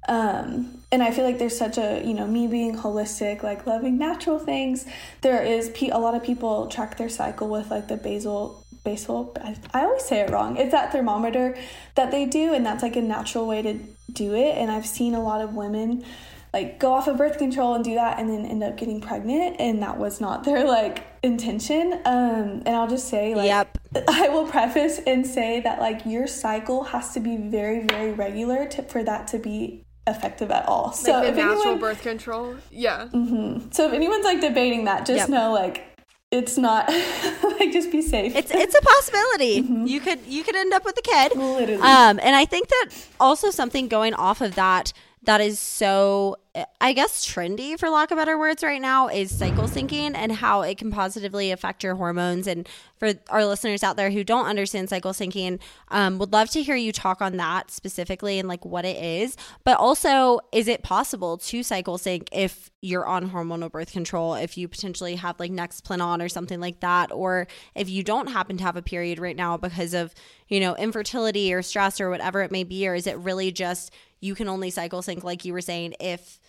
[0.07, 3.97] Um, and I feel like there's such a, you know, me being holistic, like loving
[3.97, 4.85] natural things.
[5.21, 9.35] There is a lot of people track their cycle with like the basal basal
[9.73, 10.55] I always say it wrong.
[10.55, 11.57] It's that thermometer
[11.95, 13.79] that they do and that's like a natural way to
[14.11, 16.05] do it and I've seen a lot of women
[16.53, 19.57] like go off of birth control and do that and then end up getting pregnant
[19.59, 23.77] and that was not their like intention um and I'll just say like yep.
[24.07, 28.67] I will preface and say that like your cycle has to be very very regular
[28.67, 30.93] to, for that to be effective at all.
[30.93, 33.09] So like the natural anyone, birth control, yeah.
[33.13, 33.71] Mm-hmm.
[33.71, 35.29] So if anyone's like debating that, just yep.
[35.29, 35.96] know like
[36.31, 36.89] it's not
[37.43, 38.35] like just be safe.
[38.35, 39.37] It's it's a possibility.
[39.67, 39.85] Mm-hmm.
[39.87, 41.35] You could you could end up with a kid.
[41.35, 41.81] Literally.
[41.81, 44.93] Um, and I think that also something going off of that
[45.27, 46.37] that is so
[46.81, 50.61] I guess trendy for lack of better words right now is cycle syncing and how
[50.61, 52.47] it can positively affect your hormones.
[52.47, 55.59] And for our listeners out there who don't understand cycle syncing,
[55.89, 59.37] um, would love to hear you talk on that specifically and like what it is.
[59.63, 64.57] But also, is it possible to cycle sync if you're on hormonal birth control, if
[64.57, 68.63] you potentially have like Nexplanon or something like that, or if you don't happen to
[68.63, 70.15] have a period right now because of,
[70.47, 73.91] you know, infertility or stress or whatever it may be, or is it really just
[74.19, 76.39] you can only cycle sync like you were saying if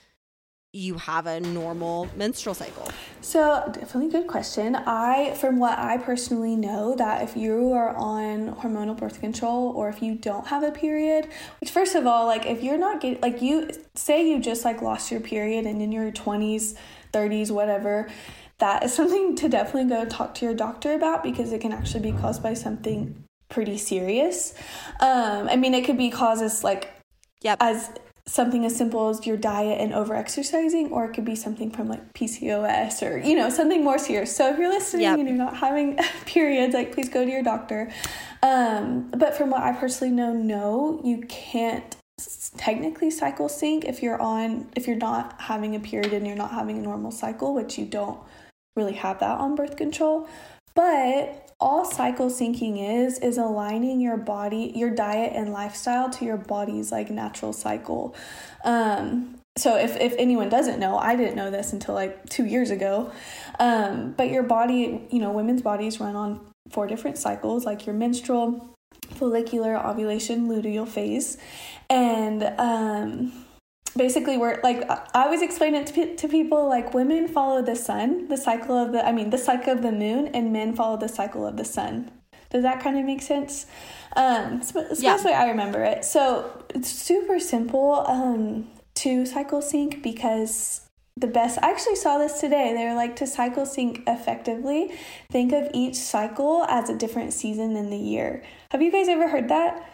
[0.72, 2.90] you have a normal menstrual cycle?
[3.22, 4.76] So, definitely good question.
[4.76, 9.88] I, from what I personally know, that if you are on hormonal birth control or
[9.88, 11.28] if you don't have a period,
[11.60, 14.82] which, first of all, like if you're not getting, like you say you just like
[14.82, 16.76] lost your period and in your 20s,
[17.12, 18.08] 30s, whatever,
[18.58, 22.12] that is something to definitely go talk to your doctor about because it can actually
[22.12, 24.52] be caused by something pretty serious.
[25.00, 26.90] Um, I mean, it could be causes like,
[27.42, 27.58] yep.
[27.60, 27.90] as
[28.28, 31.88] something as simple as your diet and over exercising, or it could be something from
[31.88, 34.36] like PCOS or, you know, something more serious.
[34.36, 35.18] So if you're listening yep.
[35.18, 37.90] and you're not having periods, like please go to your doctor.
[38.42, 41.96] Um, but from what I personally know, no, you can't
[42.56, 46.50] technically cycle sync if you're on, if you're not having a period and you're not
[46.50, 48.20] having a normal cycle, which you don't
[48.76, 50.28] really have that on birth control.
[50.74, 56.36] But all cycle syncing is is aligning your body, your diet and lifestyle to your
[56.36, 58.14] body's like natural cycle.
[58.64, 62.70] Um, so if, if anyone doesn't know, I didn't know this until like two years
[62.70, 63.10] ago.
[63.58, 66.40] Um, but your body, you know, women's bodies run on
[66.70, 68.68] four different cycles, like your menstrual,
[69.14, 71.38] follicular, ovulation, luteal phase,
[71.90, 73.32] and um,
[73.98, 78.28] basically we're like i always explain it to, to people like women follow the sun
[78.28, 81.08] the cycle of the i mean the cycle of the moon and men follow the
[81.08, 82.10] cycle of the sun.
[82.50, 83.66] Does that kind of make sense?
[84.16, 85.22] Um it's yeah.
[85.22, 86.04] way i remember it.
[86.04, 90.82] So it's super simple um to cycle sync because
[91.16, 92.72] the best i actually saw this today.
[92.74, 94.92] They're like to cycle sync effectively
[95.30, 98.42] think of each cycle as a different season in the year.
[98.70, 99.87] Have you guys ever heard that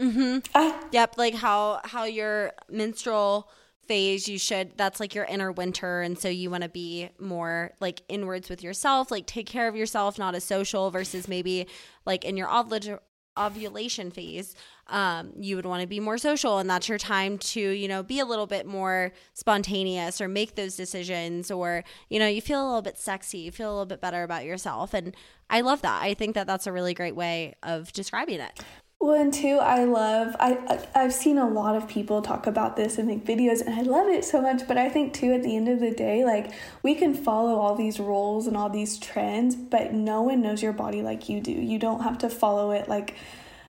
[0.00, 0.38] Mm-hmm.
[0.54, 3.50] Uh, yep, like how how your menstrual
[3.90, 7.72] phase you should that's like your inner winter and so you want to be more
[7.80, 11.66] like inwards with yourself like take care of yourself not as social versus maybe
[12.06, 13.00] like in your ovul-
[13.36, 14.54] ovulation phase
[14.86, 18.00] um, you would want to be more social and that's your time to you know
[18.00, 22.62] be a little bit more spontaneous or make those decisions or you know you feel
[22.62, 25.16] a little bit sexy you feel a little bit better about yourself and
[25.48, 26.00] i love that.
[26.00, 28.60] I think that that's a really great way of describing it
[29.00, 32.98] well, and two, I love I I've seen a lot of people talk about this
[32.98, 34.68] and make videos, and I love it so much.
[34.68, 37.74] But I think too, at the end of the day, like we can follow all
[37.74, 41.52] these rules and all these trends, but no one knows your body like you do.
[41.52, 43.16] You don't have to follow it like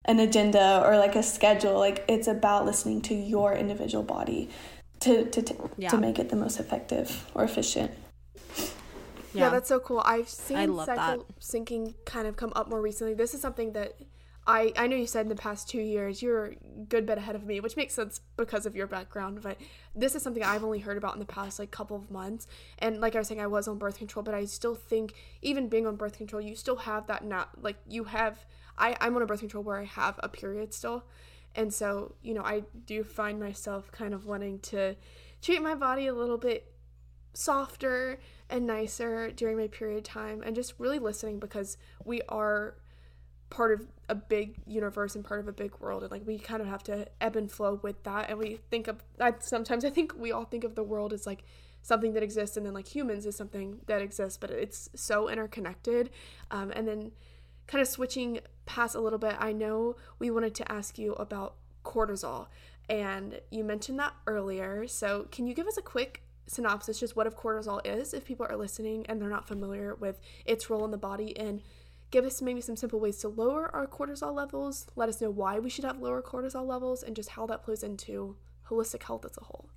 [0.04, 1.80] an agenda or like a schedule.
[1.80, 4.50] Like it's about listening to your individual body
[5.00, 5.90] to to to, Yeah.
[5.92, 7.92] to make it the most effective or efficient.
[9.34, 9.48] Yeah.
[9.48, 10.02] that's so cool.
[10.04, 13.14] I've seen I love cycle syncing kind of come up more recently.
[13.14, 13.94] This is something that
[14.48, 16.56] I I know you said in the past two years you're a
[16.90, 19.42] good bit ahead of me, which makes sense because of your background.
[19.42, 19.58] But
[19.96, 22.48] this is something I've only heard about in the past like couple of months.
[22.80, 25.70] And like I was saying, I was on birth control, but I still think even
[25.70, 28.46] being on birth control, you still have that not like you have.
[28.78, 31.04] I I'm on a birth control where I have a period still,
[31.56, 34.96] and so you know I do find myself kind of wanting to
[35.42, 36.72] treat my body a little bit
[37.34, 42.76] softer and nicer during my period time and just really listening because we are
[43.50, 46.62] part of a big universe and part of a big world and like we kind
[46.62, 49.90] of have to ebb and flow with that and we think of I sometimes I
[49.90, 51.46] think we all think of the world as like
[51.82, 56.10] something that exists and then like humans is something that exists but it's so interconnected
[56.52, 57.14] um, and then
[57.68, 61.56] kind of switching past a little bit I know we wanted to ask you about
[61.86, 62.48] cortisol
[62.90, 67.28] and you mentioned that earlier so can you give us a quick synopsis just what
[67.28, 70.92] if cortisol is if people are listening and they're not familiar with its role in
[70.92, 71.62] the body and
[72.12, 75.58] give us maybe some simple ways to lower our cortisol levels let us know why
[75.58, 78.36] we should have lower cortisol levels and just how that plays into
[78.70, 79.70] holistic health as a whole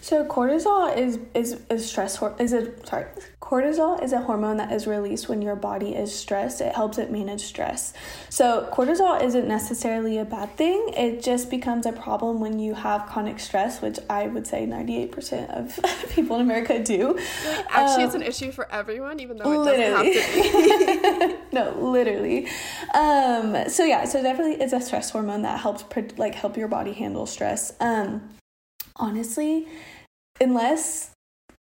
[0.00, 3.06] So cortisol is is is stress hor- is a sorry
[3.40, 6.60] cortisol is a hormone that is released when your body is stressed.
[6.60, 7.92] It helps it manage stress.
[8.28, 10.92] So cortisol isn't necessarily a bad thing.
[10.96, 14.96] It just becomes a problem when you have chronic stress, which I would say ninety
[15.00, 15.78] eight percent of
[16.10, 17.16] people in America do.
[17.68, 21.28] actually Um, it's an issue for everyone even though it doesn't have literally.
[21.28, 22.48] to be no, literally.
[22.92, 25.84] Um, so yeah, so definitely it's a stress hormone that helps
[26.18, 27.72] like help your body handle stress.
[27.78, 28.28] Um,
[29.02, 29.66] honestly,
[30.40, 31.10] unless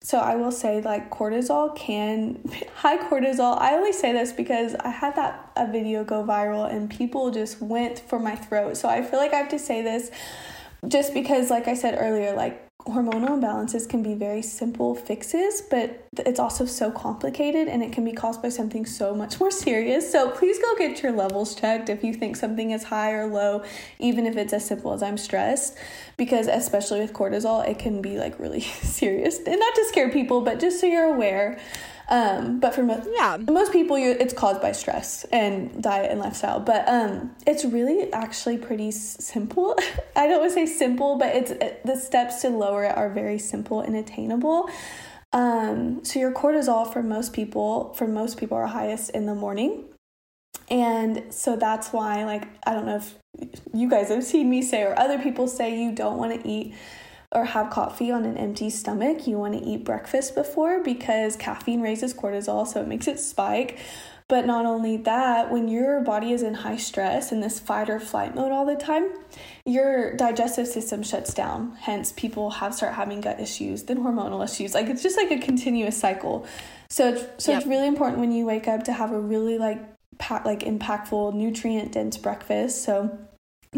[0.03, 2.39] so I will say like cortisol can
[2.77, 3.59] high cortisol.
[3.59, 7.61] I only say this because I had that a video go viral and people just
[7.61, 8.77] went for my throat.
[8.77, 10.11] So I feel like I have to say this
[10.87, 16.07] just because like I said earlier like hormonal imbalances can be very simple fixes, but
[16.19, 20.11] it's also so complicated and it can be caused by something so much more serious.
[20.11, 23.65] So please go get your levels checked if you think something is high or low,
[23.99, 25.79] even if it's as simple as I'm stressed,
[26.19, 29.39] because especially with cortisol, it can be like really serious.
[29.39, 31.59] And not to scare people, but just so you're aware.
[32.09, 33.39] Um, but for most, Yeah.
[33.49, 36.61] most people, you it's caused by stress and diet and lifestyle.
[36.61, 39.77] But um, it's really actually pretty s- simple.
[40.17, 43.09] I don't want to say simple, but it's it, the steps to lower it are
[43.09, 44.69] very simple and attainable.
[45.33, 49.85] Um, so your cortisol for most people, for most people, are highest in the morning,
[50.71, 53.15] and so that's why, like, I don't know if
[53.73, 56.75] you guys have seen me say or other people say you don't want to eat
[57.35, 59.27] or have coffee on an empty stomach.
[59.27, 63.79] You want to eat breakfast before because caffeine raises cortisol, so it makes it spike.
[64.27, 68.01] But not only that, when your body is in high stress in this fight or
[68.01, 69.11] flight mode all the time,
[69.67, 71.77] your digestive system shuts down.
[71.79, 74.73] Hence, people have start having gut issues, then hormonal issues.
[74.73, 76.47] Like it's just like a continuous cycle.
[76.89, 79.83] So, it's, so it's really important when you wake up to have a really like
[80.31, 82.83] like impactful, nutrient dense breakfast.
[82.83, 83.19] So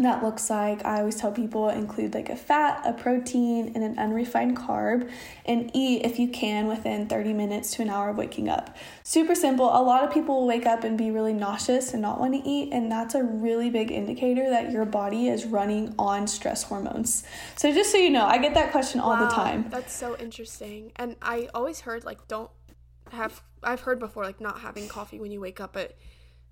[0.05, 3.97] that looks like I always tell people include like a fat, a protein, and an
[3.97, 5.09] unrefined carb,
[5.45, 8.75] and eat if you can within 30 minutes to an hour of waking up.
[9.03, 9.65] Super simple.
[9.65, 12.49] A lot of people will wake up and be really nauseous and not want to
[12.49, 17.23] eat, and that's a really big indicator that your body is running on stress hormones.
[17.55, 19.67] So, just so you know, I get that question all the time.
[19.69, 20.91] That's so interesting.
[20.95, 22.51] And I always heard like don't
[23.11, 25.97] have I've heard before like not having coffee when you wake up, but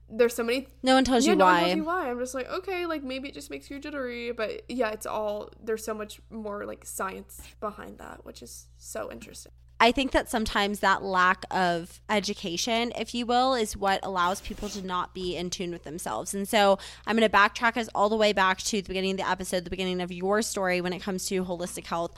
[0.09, 2.09] there's so many No one tells yeah, you no one tells you why.
[2.09, 5.49] I'm just like, okay, like maybe it just makes you jittery, but yeah, it's all
[5.63, 9.51] there's so much more like science behind that, which is so interesting.
[9.79, 14.69] I think that sometimes that lack of education, if you will, is what allows people
[14.69, 16.33] to not be in tune with themselves.
[16.33, 19.17] And so I'm going to backtrack us all the way back to the beginning of
[19.17, 22.13] the episode, the beginning of your story when it comes to holistic health.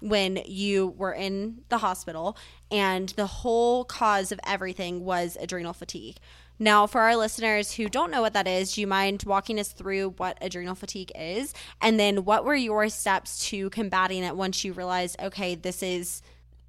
[0.00, 2.36] When you were in the hospital,
[2.72, 6.16] and the whole cause of everything was adrenal fatigue.
[6.62, 9.72] Now, for our listeners who don't know what that is, do you mind walking us
[9.72, 11.54] through what adrenal fatigue is?
[11.80, 16.22] And then what were your steps to combating it once you realized, okay, this is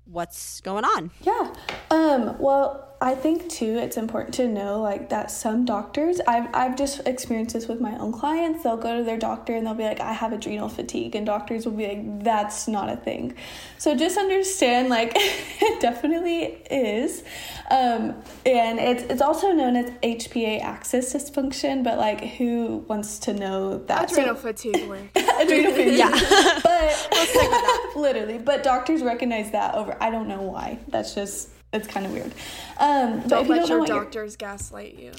[0.05, 1.11] what's going on?
[1.21, 1.53] Yeah.
[1.89, 6.77] Um, well, I think too it's important to know like that some doctors I've I've
[6.77, 8.63] just experienced this with my own clients.
[8.63, 11.65] They'll go to their doctor and they'll be like, I have adrenal fatigue, and doctors
[11.65, 13.35] will be like, That's not a thing.
[13.77, 17.23] So just understand like it definitely is.
[17.69, 23.33] Um, and it's it's also known as HPA axis dysfunction, but like who wants to
[23.33, 24.09] know that?
[24.11, 25.01] So- Adrenal fatigue work.
[25.41, 25.97] adrenal fatigue.
[25.97, 26.11] Yeah.
[26.63, 29.95] but literally, but doctors recognize that over.
[30.01, 30.79] I don't know why.
[30.87, 32.31] That's just it's kind of weird.
[32.79, 35.11] Um, Don't if you let don't your you're- doctors gaslight you.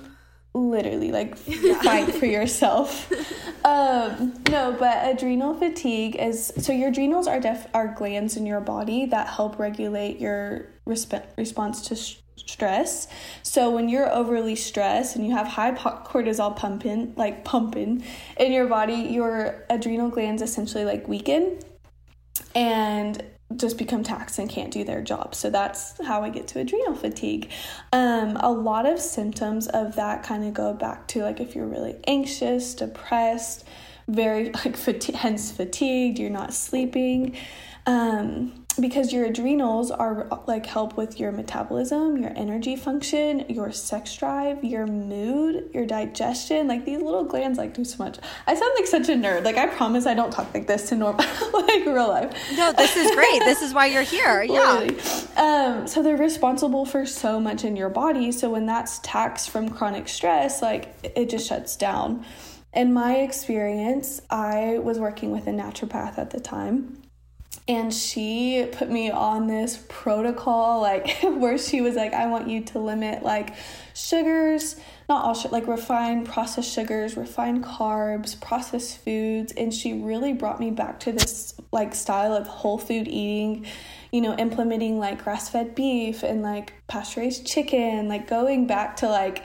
[0.55, 3.11] literally like fight for yourself.
[3.65, 8.61] Um, no, but adrenal fatigue is so your adrenals are def are glands in your
[8.61, 13.09] body that help regulate your resp- response to sh- stress.
[13.42, 18.05] So when you're overly stressed and you have high cortisol pumping, like pumping
[18.36, 21.59] in your body, your adrenal glands essentially like weaken
[22.55, 23.22] and
[23.57, 25.34] just become taxed and can't do their job.
[25.34, 27.51] So that's how I get to adrenal fatigue.
[27.92, 31.66] Um, a lot of symptoms of that kind of go back to like if you're
[31.66, 33.64] really anxious, depressed,
[34.09, 37.36] very like fati- hence fatigued, you're not sleeping.
[37.86, 44.14] Um, because your adrenals are like help with your metabolism, your energy function, your sex
[44.16, 46.66] drive, your mood, your digestion.
[46.68, 48.18] Like these little glands like do so much.
[48.47, 49.45] I sound like such a nerd.
[49.45, 52.37] Like I promise I don't talk like this to normal like real life.
[52.57, 53.41] No, this is great.
[53.41, 54.43] this is why you're here.
[54.55, 54.89] Yeah.
[55.37, 58.31] Um, so they're responsible for so much in your body.
[58.31, 62.25] So when that's taxed from chronic stress, like it just shuts down.
[62.72, 67.04] In my experience, I was working with a naturopath at the time
[67.67, 72.62] and she put me on this protocol like where she was like i want you
[72.62, 73.55] to limit like
[73.95, 74.77] sugars
[75.09, 79.53] not all like refined processed sugars refined carbs processed foods.
[79.53, 83.67] And she really brought me back to this like style of whole food eating
[84.12, 89.45] you know implementing like grass-fed beef and like pasture-raised chicken like going back to like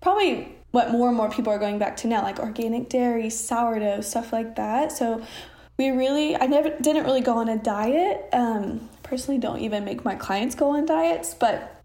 [0.00, 4.00] probably what more and more people are going back to now like organic dairy sourdough
[4.00, 4.90] stuff like that.
[4.90, 5.24] So
[5.78, 8.28] we really i never didn't really go on a diet.
[8.32, 11.76] Um, personally don't even make my clients go on diets but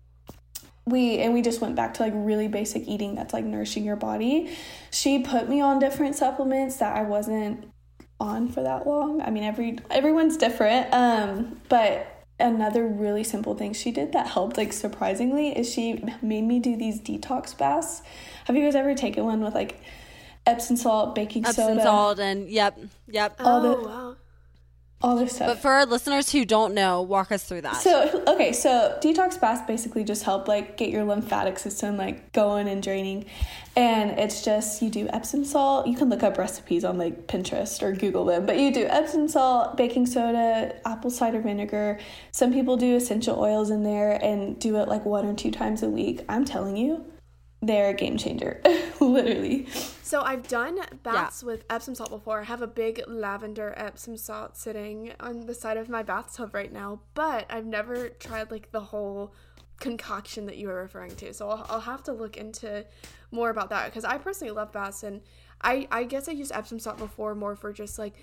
[0.86, 3.96] we and we just went back to like really basic eating that's like nourishing your
[3.96, 4.56] body.
[4.89, 7.72] She put me on different supplements that i wasn't
[8.20, 9.22] on for that long.
[9.22, 10.94] I mean every everyone's different.
[10.94, 16.44] Um, but another really simple thing she did that helped like surprisingly is she made
[16.44, 18.02] me do these detox baths.
[18.46, 19.80] Have you guys ever taken one with like
[20.46, 21.72] Epsom salt, baking Epsom soda.
[21.74, 23.36] Epsom salt, and yep, yep.
[23.39, 24.16] All oh, the, wow.
[25.04, 25.48] All this stuff.
[25.48, 27.78] But for our listeners who don't know, walk us through that.
[27.78, 32.68] So, okay, so detox baths basically just help like get your lymphatic system like going
[32.68, 33.26] and draining.
[33.76, 35.88] And it's just you do Epsom salt.
[35.88, 39.28] You can look up recipes on like Pinterest or Google them, but you do Epsom
[39.28, 42.00] salt, baking soda, apple cider vinegar.
[42.32, 45.82] Some people do essential oils in there and do it like one or two times
[45.82, 46.24] a week.
[46.30, 47.06] I'm telling you,
[47.62, 48.62] they're a game changer,
[49.12, 49.68] literally.
[50.03, 51.47] So I've done baths yeah.
[51.47, 52.41] with Epsom salt before.
[52.41, 56.72] I have a big lavender Epsom salt sitting on the side of my bathtub right
[56.72, 59.34] now, but I've never tried like the whole
[59.80, 61.34] concoction that you were referring to.
[61.34, 62.86] So I'll, I'll have to look into
[63.32, 65.22] more about that because I personally love baths and
[65.62, 68.16] I I guess I used Epsom salt before more for just like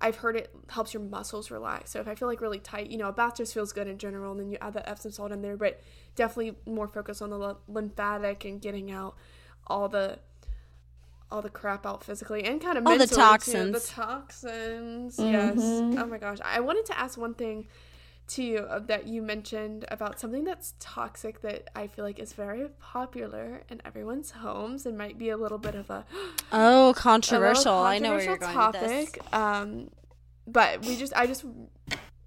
[0.00, 1.90] I've heard it helps your muscles relax.
[1.90, 3.98] So if I feel like really tight, you know, a bath just feels good in
[3.98, 5.80] general, and then you add that Epsom salt in there, but
[6.16, 9.16] definitely more focus on the lymphatic and getting out
[9.70, 10.18] all the
[11.30, 13.54] all the crap out physically and kind of all the toxins.
[13.54, 13.72] Too.
[13.72, 15.32] The toxins, mm-hmm.
[15.32, 15.58] yes.
[16.02, 17.68] Oh my gosh, I wanted to ask one thing
[18.28, 22.32] to you uh, that you mentioned about something that's toxic that I feel like is
[22.32, 26.04] very popular in everyone's homes and might be a little bit of a
[26.52, 27.72] oh controversial.
[27.72, 28.82] A controversial I know where you're going topic.
[28.82, 29.32] with this.
[29.32, 29.90] Um,
[30.46, 31.44] but we just I just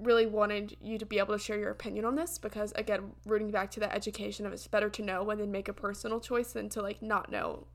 [0.03, 3.51] really wanted you to be able to share your opinion on this because again, rooting
[3.51, 6.53] back to the education of it's better to know and then make a personal choice
[6.53, 7.67] than to like not know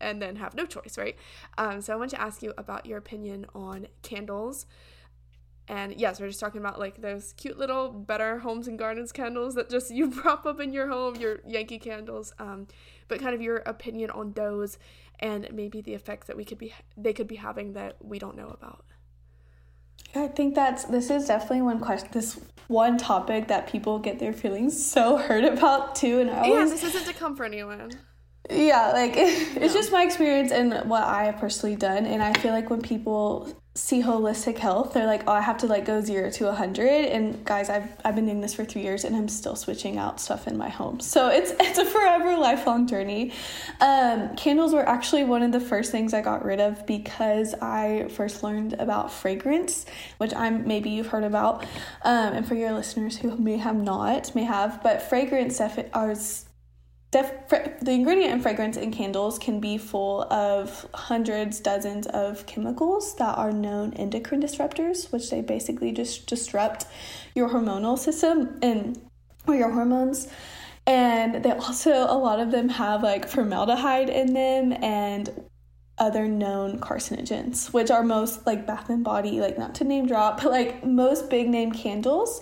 [0.00, 1.16] and then have no choice, right?
[1.58, 4.66] Um, so I want to ask you about your opinion on candles
[5.68, 9.54] and yes, we're just talking about like those cute little better homes and gardens candles
[9.54, 12.32] that just you prop up in your home, your Yankee candles.
[12.38, 12.66] Um,
[13.08, 14.78] but kind of your opinion on those
[15.20, 18.36] and maybe the effects that we could be they could be having that we don't
[18.36, 18.84] know about.
[20.14, 22.38] I think that's this is definitely one question this
[22.68, 26.76] one topic that people get their feelings so hurt about too and I always, Yeah,
[26.76, 27.92] this isn't to comfort anyone.
[28.52, 29.80] Yeah, like it's no.
[29.80, 33.48] just my experience and what I have personally done and I feel like when people
[33.74, 37.06] see holistic health they're like oh i have to like go zero to a 100
[37.06, 40.20] and guys i've i've been doing this for three years and i'm still switching out
[40.20, 43.32] stuff in my home so it's it's a forever lifelong journey
[43.80, 48.06] um, candles were actually one of the first things i got rid of because i
[48.10, 49.86] first learned about fragrance
[50.18, 51.62] which i'm maybe you've heard about
[52.02, 56.44] um, and for your listeners who may have not may have but fragrance is
[57.12, 57.48] Def-
[57.82, 63.36] the ingredient in fragrance in candles can be full of hundreds, dozens of chemicals that
[63.36, 66.86] are known endocrine disruptors, which they basically just disrupt
[67.34, 68.98] your hormonal system and
[69.46, 70.26] or your hormones.
[70.86, 75.28] And they also a lot of them have like formaldehyde in them and
[75.98, 80.42] other known carcinogens, which are most like Bath and Body, like not to name drop,
[80.42, 82.40] but like most big name candles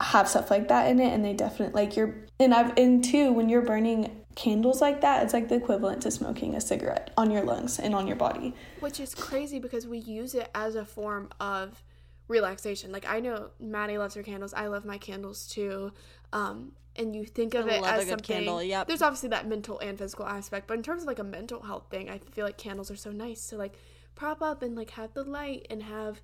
[0.00, 3.32] have stuff like that in it and they definitely like you're and I've in too
[3.32, 7.32] when you're burning candles like that, it's like the equivalent to smoking a cigarette on
[7.32, 8.54] your lungs and on your body.
[8.78, 11.82] Which is crazy because we use it as a form of
[12.28, 12.92] relaxation.
[12.92, 14.54] Like I know Maddie loves her candles.
[14.54, 15.92] I love my candles too.
[16.32, 18.36] Um, and you think of I it love a as good something.
[18.36, 18.86] candle, yep.
[18.86, 21.86] There's obviously that mental and physical aspect, but in terms of like a mental health
[21.90, 23.74] thing, I feel like candles are so nice to like
[24.14, 26.20] prop up and like have the light and have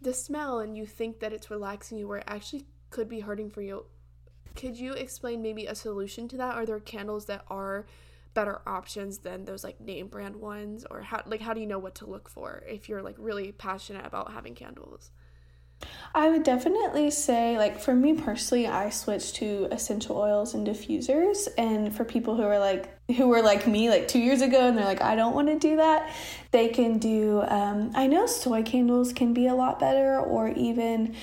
[0.00, 3.50] the smell, and you think that it's relaxing you, where it actually could be hurting
[3.50, 3.86] for you.
[4.54, 6.54] Could you explain maybe a solution to that?
[6.54, 7.86] Are there candles that are
[8.34, 11.78] better options than those like name brand ones, or how like how do you know
[11.78, 15.10] what to look for if you're like really passionate about having candles?
[16.14, 21.48] I would definitely say, like, for me personally, I switched to essential oils and diffusers.
[21.58, 24.78] And for people who are like, who were like me like two years ago and
[24.78, 26.14] they're like, I don't want to do that,
[26.52, 31.16] they can do, um, I know soy candles can be a lot better, or even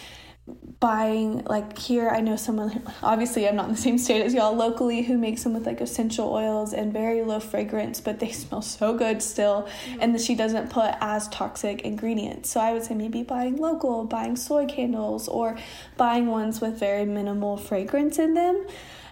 [0.80, 4.56] buying like here i know someone obviously i'm not in the same state as y'all
[4.56, 8.62] locally who makes them with like essential oils and very low fragrance but they smell
[8.62, 10.02] so good still mm-hmm.
[10.02, 12.50] and she doesn't put as toxic ingredients.
[12.50, 15.58] So i would say maybe buying local buying soy candles or
[15.98, 18.66] buying ones with very minimal fragrance in them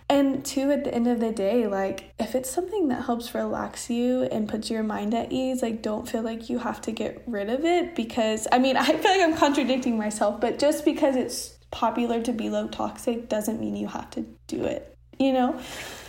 [0.09, 3.89] and two, at the end of the day, like if it's something that helps relax
[3.89, 7.21] you and puts your mind at ease, like don't feel like you have to get
[7.27, 11.15] rid of it because I mean, I feel like I'm contradicting myself, but just because
[11.15, 15.59] it's popular to be low toxic doesn't mean you have to do it, you know?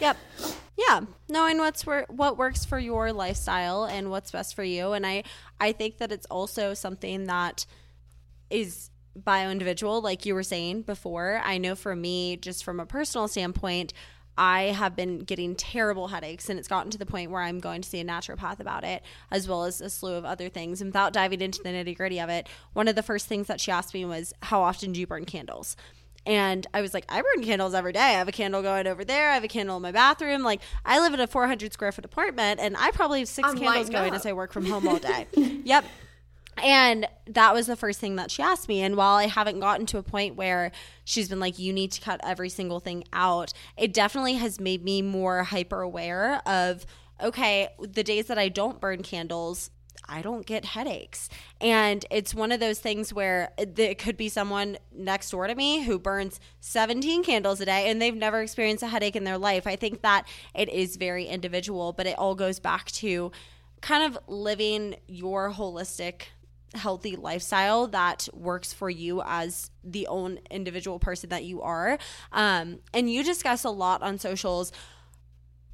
[0.00, 0.16] Yep.
[0.76, 5.04] Yeah, knowing what's wor- what works for your lifestyle and what's best for you, and
[5.04, 5.24] I
[5.58, 7.66] I think that it's also something that
[8.48, 11.40] is bio individual, like you were saying before.
[11.44, 13.92] I know for me, just from a personal standpoint,
[14.36, 17.82] I have been getting terrible headaches, and it's gotten to the point where I'm going
[17.82, 19.02] to see a naturopath about it,
[19.32, 20.80] as well as a slew of other things.
[20.80, 23.60] And without diving into the nitty gritty of it, one of the first things that
[23.60, 25.76] she asked me was, How often do you burn candles?
[26.24, 28.00] And I was like, I burn candles every day.
[28.00, 29.30] I have a candle going over there.
[29.30, 30.42] I have a candle in my bathroom.
[30.42, 33.58] Like, I live in a 400 square foot apartment, and I probably have 6 I'm
[33.58, 34.16] candles going up.
[34.16, 35.26] as I work from home all day.
[35.64, 35.84] yep.
[36.62, 38.82] And that was the first thing that she asked me.
[38.82, 40.72] And while I haven't gotten to a point where
[41.04, 44.84] she's been like, you need to cut every single thing out, it definitely has made
[44.84, 46.86] me more hyper aware of,
[47.22, 49.70] okay, the days that I don't burn candles,
[50.08, 51.28] I don't get headaches.
[51.60, 55.82] And it's one of those things where it, could be someone next door to me
[55.82, 59.66] who burns 17 candles a day and they've never experienced a headache in their life.
[59.66, 63.32] I think that it is very individual, but it all goes back to
[63.80, 66.22] kind of living your holistic
[66.74, 71.98] healthy lifestyle that works for you as the own individual person that you are.
[72.32, 74.72] Um, and you discuss a lot on socials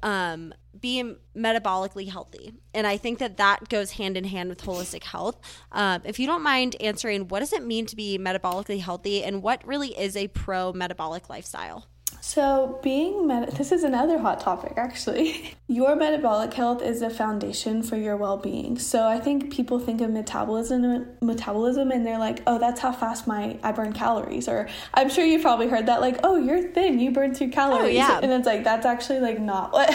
[0.03, 2.53] um, being metabolically healthy.
[2.73, 5.39] And i think that that goes hand in hand with holistic health.
[5.71, 9.41] Um, if you don't mind answering what does it mean to be metabolically healthy and
[9.41, 11.87] what really is a pro metabolic lifestyle
[12.27, 15.53] So, being med- this is another hot topic actually.
[15.67, 18.79] Your metabolic health is the foundation for your well-being.
[18.79, 23.27] So, I think people think of metabolism metabolism and they're like, "Oh, that's how fast
[23.27, 26.99] my I burn calories." Or I'm sure you've probably heard that like, "Oh, you're thin,
[26.99, 28.19] you burn through oh, calories." Oh, yeah.
[28.19, 29.87] And it's like that's actually like not what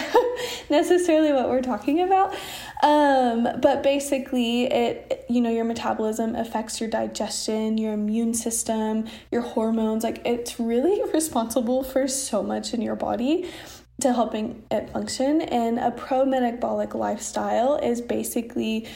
[0.71, 2.33] necessarily what we're talking about.
[2.83, 9.43] Um, but basically, it you know your metabolism affects your digestion, your immune system, your
[9.43, 10.05] hormones.
[10.05, 13.51] Like it's really responsible for so much in your body
[14.01, 15.43] to helping it function.
[15.43, 18.89] And a pro metabolic lifestyle is basically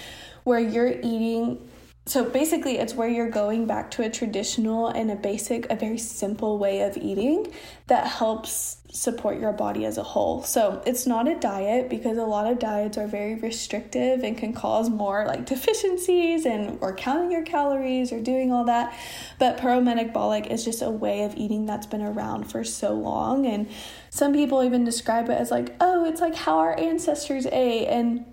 [0.45, 1.59] where you're eating
[2.07, 5.97] so basically, it's where you're going back to a traditional and a basic, a very
[5.97, 7.51] simple way of eating
[7.87, 10.43] that helps support your body as a whole.
[10.43, 14.53] So it's not a diet because a lot of diets are very restrictive and can
[14.53, 18.97] cause more like deficiencies and or counting your calories or doing all that.
[19.39, 23.47] But pro metabolic is just a way of eating that's been around for so long.
[23.47, 23.69] And
[24.11, 27.87] some people even describe it as like, oh, it's like how our ancestors ate.
[27.89, 28.27] And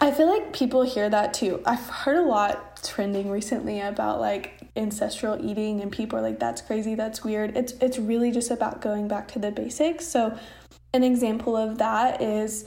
[0.00, 1.60] I feel like people hear that too.
[1.66, 6.60] I've heard a lot trending recently about like ancestral eating and people are like that's
[6.62, 7.56] crazy, that's weird.
[7.56, 10.06] It's it's really just about going back to the basics.
[10.06, 10.36] So
[10.92, 12.64] an example of that is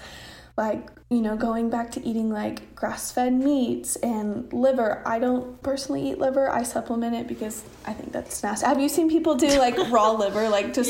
[0.56, 5.02] like, you know, going back to eating like grass-fed meats and liver.
[5.06, 6.50] I don't personally eat liver.
[6.50, 8.66] I supplement it because I think that's nasty.
[8.66, 10.90] Have you seen people do like raw liver like just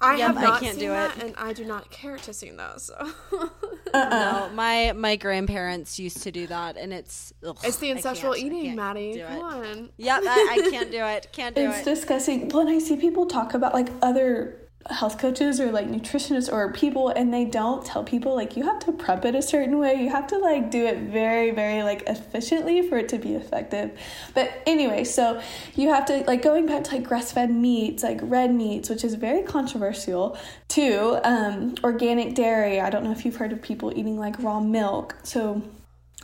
[0.00, 1.22] I Yep, have I not can't seen do that, it.
[1.24, 2.84] and I do not care to see those.
[2.84, 3.12] So.
[3.92, 4.50] no uh-uh.
[4.54, 9.14] my my grandparents used to do that and it's ugh, it's the ancestral eating, Maddie.
[9.14, 9.90] do Come on.
[9.98, 11.28] Yep, I, I can't do it.
[11.32, 11.86] Can't do it's it.
[11.90, 12.48] It's disgusting.
[12.50, 17.10] When I see people talk about like other health coaches or like nutritionists or people
[17.10, 19.94] and they don't tell people like you have to prep it a certain way.
[19.94, 23.90] You have to like do it very very like efficiently for it to be effective.
[24.34, 25.40] But anyway so
[25.74, 29.14] you have to like going back to like grass-fed meats like red meats which is
[29.14, 32.80] very controversial too um, organic dairy.
[32.80, 35.14] I don't know if you've heard of people eating like raw milk.
[35.24, 35.62] So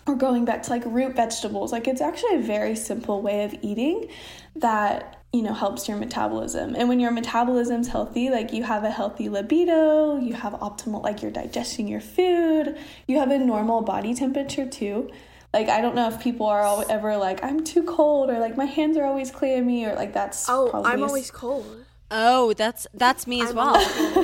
[0.06, 1.72] or going back to like root vegetables.
[1.72, 4.08] Like it's actually a very simple way of eating
[4.54, 8.90] that you know helps your metabolism and when your metabolism's healthy like you have a
[8.90, 12.76] healthy libido you have optimal like you're digesting your food
[13.06, 15.10] you have a normal body temperature too
[15.52, 18.64] like i don't know if people are ever like i'm too cold or like my
[18.64, 23.42] hands are always clammy or like that's oh i'm always cold oh that's that's me
[23.42, 23.76] as I'm well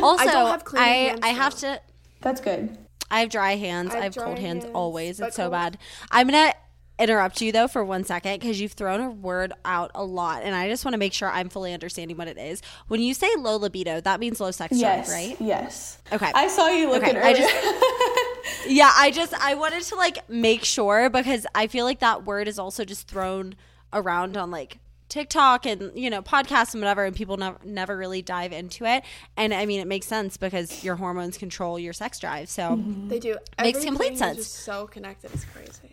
[0.04, 1.80] also I don't have clammy i hands, i have to
[2.20, 2.78] that's good
[3.12, 3.94] I have dry hands.
[3.94, 5.20] I I have, have cold hands, hands, always.
[5.20, 5.52] It's so cold.
[5.52, 5.78] bad.
[6.10, 6.54] I'm gonna
[6.98, 10.54] interrupt you though for one second because you've thrown a word out a lot, and
[10.54, 12.62] I just want to make sure I'm fully understanding what it is.
[12.88, 15.36] When you say low libido, that means low sex yes drive, right?
[15.40, 16.30] yes Okay.
[16.34, 17.54] i saw you looking Okay, I just-
[18.68, 22.46] Yeah, I just I wanted to like make sure because I feel like that word
[22.48, 23.54] is also just thrown
[23.92, 24.78] around on like
[25.08, 29.04] TikTok and you know podcasts and whatever, and people never never really dive into it.
[29.36, 32.48] And I mean, it makes sense because your hormones control your sex drive.
[32.48, 34.36] So they do It Makes complete Everything is sense.
[34.38, 35.91] just so connected it's crazy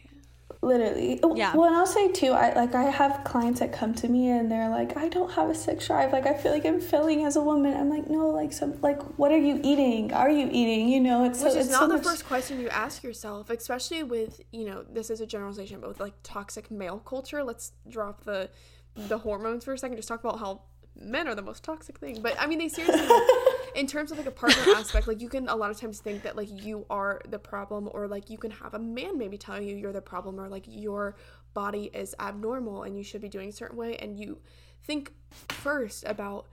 [0.61, 1.55] literally Yeah.
[1.55, 4.51] well and i'll say too i like i have clients that come to me and
[4.51, 7.37] they're like i don't have a sex drive like i feel like i'm failing as
[7.37, 10.89] a woman i'm like no like some like what are you eating are you eating
[10.89, 13.03] you know it's Which so, is it's not so the much- first question you ask
[13.03, 17.41] yourself, especially with, you know, this is a generalization, but with like toxic male culture.
[17.43, 18.49] Let's drop the
[18.95, 19.95] the hormones for a second.
[19.95, 20.63] Just talk about how
[21.01, 22.21] men are the most toxic thing.
[22.21, 23.07] But I mean, they seriously,
[23.75, 26.23] in terms of like a partner aspect, like you can a lot of times think
[26.23, 29.61] that like you are the problem, or like you can have a man maybe tell
[29.61, 31.15] you you're the problem, or like your
[31.53, 34.39] body is abnormal and you should be doing a certain way, and you
[34.83, 35.13] think
[35.47, 36.45] first about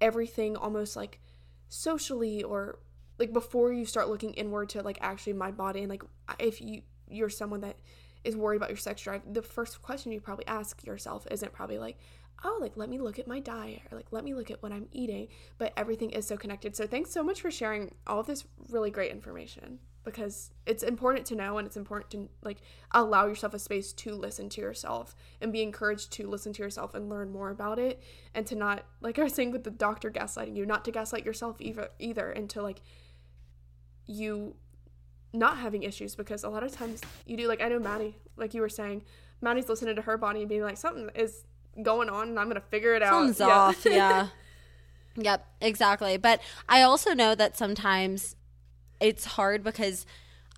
[0.00, 1.20] everything almost like
[1.68, 2.78] socially or
[3.18, 6.02] like before you start looking inward to like actually my body and like
[6.38, 7.76] if you you're someone that
[8.24, 11.78] is worried about your sex drive the first question you probably ask yourself isn't probably
[11.78, 11.96] like
[12.44, 14.72] oh like let me look at my diet or like let me look at what
[14.72, 15.28] i'm eating
[15.58, 16.74] but everything is so connected.
[16.74, 21.34] So thanks so much for sharing all this really great information because it's important to
[21.34, 22.58] know and it's important to like
[22.92, 26.94] allow yourself a space to listen to yourself and be encouraged to listen to yourself
[26.94, 28.02] and learn more about it
[28.34, 31.26] and to not like i was saying with the doctor gaslighting you not to gaslight
[31.26, 32.80] yourself either either and to like
[34.06, 34.56] you
[35.32, 38.54] not having issues because a lot of times you do like I know Maddie, like
[38.54, 39.04] you were saying,
[39.40, 41.44] Maddie's listening to her body and being like, something is
[41.82, 43.12] going on and I'm gonna figure it out.
[43.12, 43.46] Something's Yeah.
[43.46, 43.84] off.
[43.84, 44.28] Yeah.
[45.16, 46.16] yep, exactly.
[46.16, 48.36] But I also know that sometimes
[49.00, 50.06] it's hard because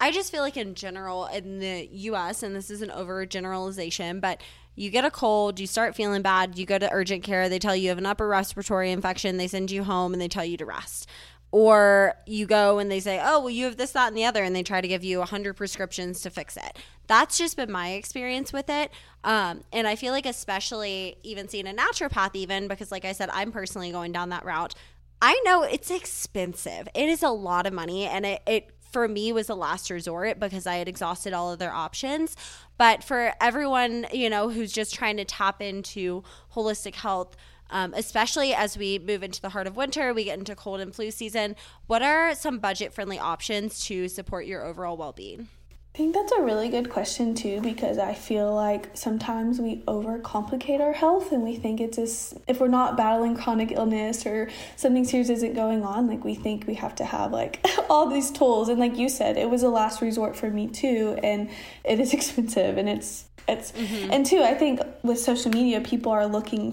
[0.01, 4.41] I just feel like in general in the US, and this is an overgeneralization, but
[4.75, 7.77] you get a cold, you start feeling bad, you go to urgent care, they tell
[7.77, 10.57] you you have an upper respiratory infection, they send you home and they tell you
[10.57, 11.07] to rest.
[11.53, 14.42] Or you go and they say, oh, well, you have this, that, and the other,
[14.42, 16.78] and they try to give you 100 prescriptions to fix it.
[17.07, 18.90] That's just been my experience with it.
[19.22, 23.28] Um, and I feel like, especially even seeing a naturopath, even because, like I said,
[23.32, 24.74] I'm personally going down that route.
[25.20, 26.88] I know it's expensive.
[26.94, 30.38] It is a lot of money, and it, it for me was a last resort
[30.38, 32.36] because I had exhausted all of their options.
[32.76, 36.22] But for everyone, you know, who's just trying to tap into
[36.55, 37.36] holistic health,
[37.73, 40.95] um, especially as we move into the heart of winter, we get into cold and
[40.95, 41.57] flu season.
[41.87, 45.49] What are some budget friendly options to support your overall well being?
[45.95, 50.81] I think that's a really good question too because I feel like sometimes we overcomplicate
[50.81, 55.05] our health and we think it's just if we're not battling chronic illness or something
[55.05, 57.61] serious isn't going on, like we think we have to have like
[57.91, 58.70] all these tools.
[58.70, 61.51] And like you said, it was a last resort for me too, and
[61.85, 66.27] it is expensive and it's it's and two, I think with social media, people are
[66.27, 66.73] looking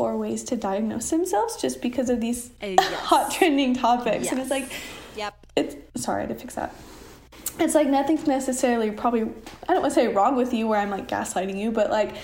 [0.00, 2.94] for ways to diagnose themselves just because of these Uh, yes.
[3.00, 4.72] hot trending topics, and it's like
[5.14, 5.46] Yep.
[5.56, 6.72] it's sorry to fix that
[7.58, 9.22] it's like nothing's necessarily probably
[9.68, 12.14] i don't want to say wrong with you where i'm like gaslighting you but like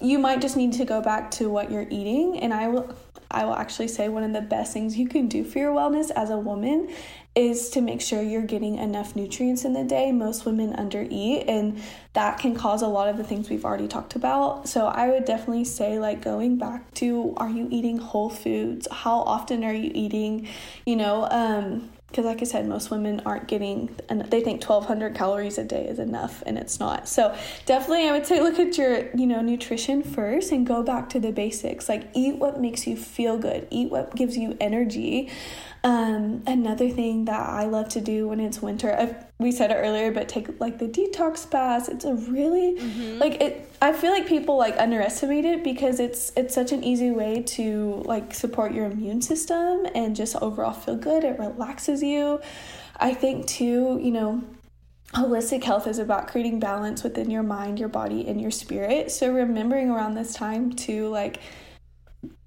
[0.00, 2.94] you might just need to go back to what you're eating and i will
[3.32, 6.12] i will actually say one of the best things you can do for your wellness
[6.14, 6.88] as a woman
[7.34, 10.12] is to make sure you're getting enough nutrients in the day.
[10.12, 11.82] Most women undereat and
[12.12, 14.68] that can cause a lot of the things we've already talked about.
[14.68, 18.86] So i would definitely say like going back to are you eating whole foods?
[18.90, 20.48] How often are you eating?
[20.86, 25.16] You know um because like i said most women aren't getting and they think 1200
[25.16, 27.08] calories a day is enough and it's not.
[27.08, 31.08] So definitely i would say look at your you know nutrition first and go back
[31.10, 31.88] to the basics.
[31.88, 33.66] Like eat what makes you feel good.
[33.70, 35.32] Eat what gives you energy
[35.84, 39.74] um, another thing that i love to do when it's winter i we said it
[39.74, 42.76] earlier but take like the detox baths it's a really
[43.18, 47.10] like it I feel like people like underestimate it because it's it's such an easy
[47.10, 51.22] way to like support your immune system and just overall feel good.
[51.22, 52.40] It relaxes you.
[52.96, 54.42] I think too, you know,
[55.12, 59.10] holistic health is about creating balance within your mind, your body, and your spirit.
[59.10, 61.40] So remembering around this time to like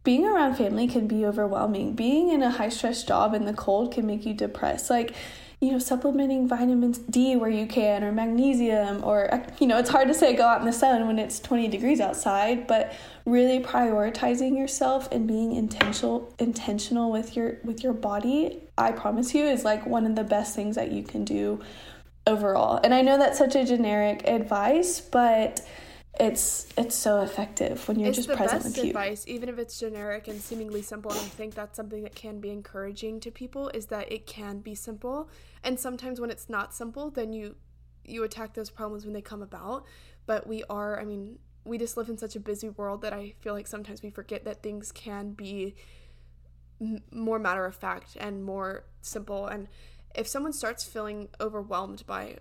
[0.07, 1.91] being around family can be overwhelming.
[1.91, 4.89] Being in a high stress job in the cold can make you depressed.
[4.89, 5.13] Like
[5.59, 10.07] you know, supplementing vitamins D where you can, or magnesium, or, you know, it's hard
[10.07, 12.93] to say go out in the sun when it's 20 degrees outside, but
[13.25, 19.43] really prioritizing yourself and being intentional intentional with your with your body i promise you
[19.43, 21.59] is like one of the best things that you can do
[22.25, 25.59] overall and i know that's such a generic advice but
[26.19, 28.89] it's it's so effective when you're it's just the present best with you.
[28.91, 31.11] advice, even if it's generic and seemingly simple.
[31.11, 34.59] And I think that's something that can be encouraging to people is that it can
[34.59, 35.29] be simple.
[35.63, 37.55] And sometimes when it's not simple, then you
[38.03, 39.85] you attack those problems when they come about.
[40.25, 43.33] But we are, I mean, we just live in such a busy world that I
[43.39, 45.75] feel like sometimes we forget that things can be
[46.81, 49.47] m- more matter of fact and more simple.
[49.47, 49.67] And
[50.15, 52.37] if someone starts feeling overwhelmed by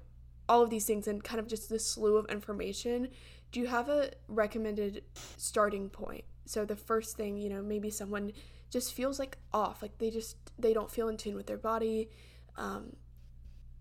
[0.48, 3.08] all of these things and kind of just the slew of information,
[3.56, 5.02] do you have a recommended
[5.38, 6.24] starting point?
[6.44, 8.32] So the first thing, you know, maybe someone
[8.68, 12.10] just feels like off, like they just they don't feel in tune with their body,
[12.58, 12.96] um,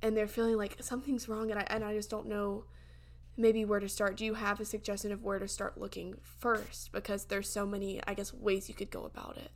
[0.01, 2.63] and they're feeling like something's wrong, and I and I just don't know
[3.36, 4.15] maybe where to start.
[4.15, 6.93] Do you have a suggestion of where to start looking first?
[6.93, 9.51] Because there's so many, I guess, ways you could go about it.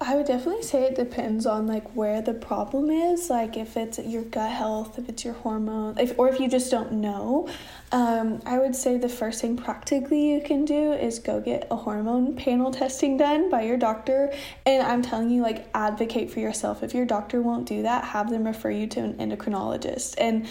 [0.00, 3.98] I would definitely say it depends on like where the problem is, like if it's
[3.98, 7.48] your gut health, if it's your hormone, if or if you just don't know.
[7.92, 11.76] Um, I would say the first thing practically you can do is go get a
[11.76, 14.32] hormone panel testing done by your doctor.
[14.64, 16.82] And I'm telling you, like advocate for yourself.
[16.82, 20.16] If your doctor won't do that, have them refer you to an endocrinologist.
[20.18, 20.48] And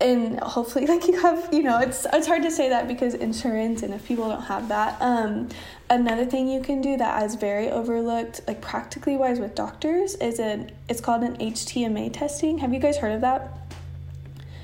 [0.00, 3.82] and hopefully like you have you know it's it's hard to say that because insurance
[3.82, 5.48] and if people don't have that um
[5.88, 10.38] another thing you can do that is very overlooked like practically wise with doctors is
[10.38, 12.58] an it's called an htma testing.
[12.58, 13.58] Have you guys heard of that?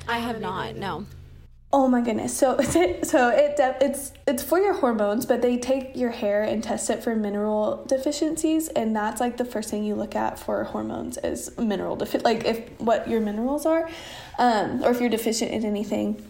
[0.07, 1.07] I have not no
[1.75, 2.37] Oh my goodness!
[2.37, 6.91] So so it it's it's for your hormones, but they take your hair and test
[6.91, 11.17] it for mineral deficiencies, and that's like the first thing you look at for hormones
[11.19, 13.89] is mineral defi- like if what your minerals are,
[14.39, 16.23] um, or if you're deficient in anything.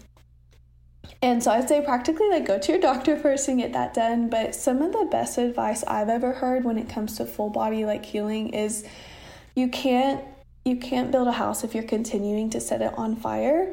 [1.20, 4.28] And so I'd say practically like go to your doctor first and get that done.
[4.28, 7.84] But some of the best advice I've ever heard when it comes to full body
[7.84, 8.84] like healing is
[9.54, 10.24] you can't
[10.64, 13.72] you can't build a house if you're continuing to set it on fire.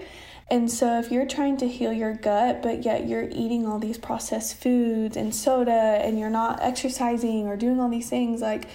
[0.51, 3.97] And so, if you're trying to heal your gut, but yet you're eating all these
[3.97, 8.67] processed foods and soda, and you're not exercising or doing all these things, like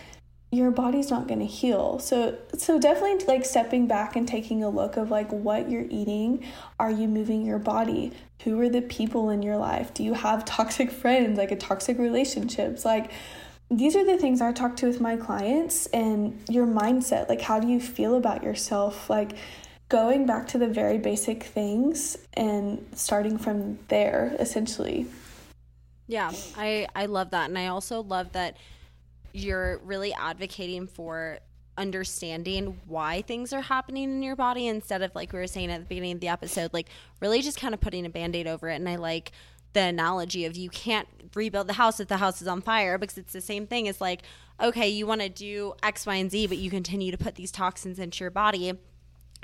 [0.54, 1.98] your body's not going to heal.
[1.98, 6.44] So, so definitely like stepping back and taking a look of like what you're eating.
[6.78, 8.12] Are you moving your body?
[8.44, 9.92] Who are the people in your life?
[9.94, 12.84] Do you have toxic friends, like a toxic relationships?
[12.84, 13.10] Like,
[13.70, 17.28] these are the things I talk to with my clients and your mindset.
[17.28, 19.10] Like, how do you feel about yourself?
[19.10, 19.32] Like,
[19.88, 25.06] going back to the very basic things and starting from there essentially.
[26.06, 27.48] Yeah i i love that.
[27.48, 28.56] And i also love that
[29.32, 31.38] you're really advocating for
[31.76, 35.80] understanding why things are happening in your body instead of like we were saying at
[35.80, 36.88] the beginning of the episode like
[37.20, 38.76] really just kind of putting a band-aid over it.
[38.76, 39.32] And i like
[39.72, 43.18] the analogy of you can't rebuild the house if the house is on fire because
[43.18, 44.22] it's the same thing as like
[44.60, 47.50] okay you want to do x y and z but you continue to put these
[47.50, 48.78] toxins into your body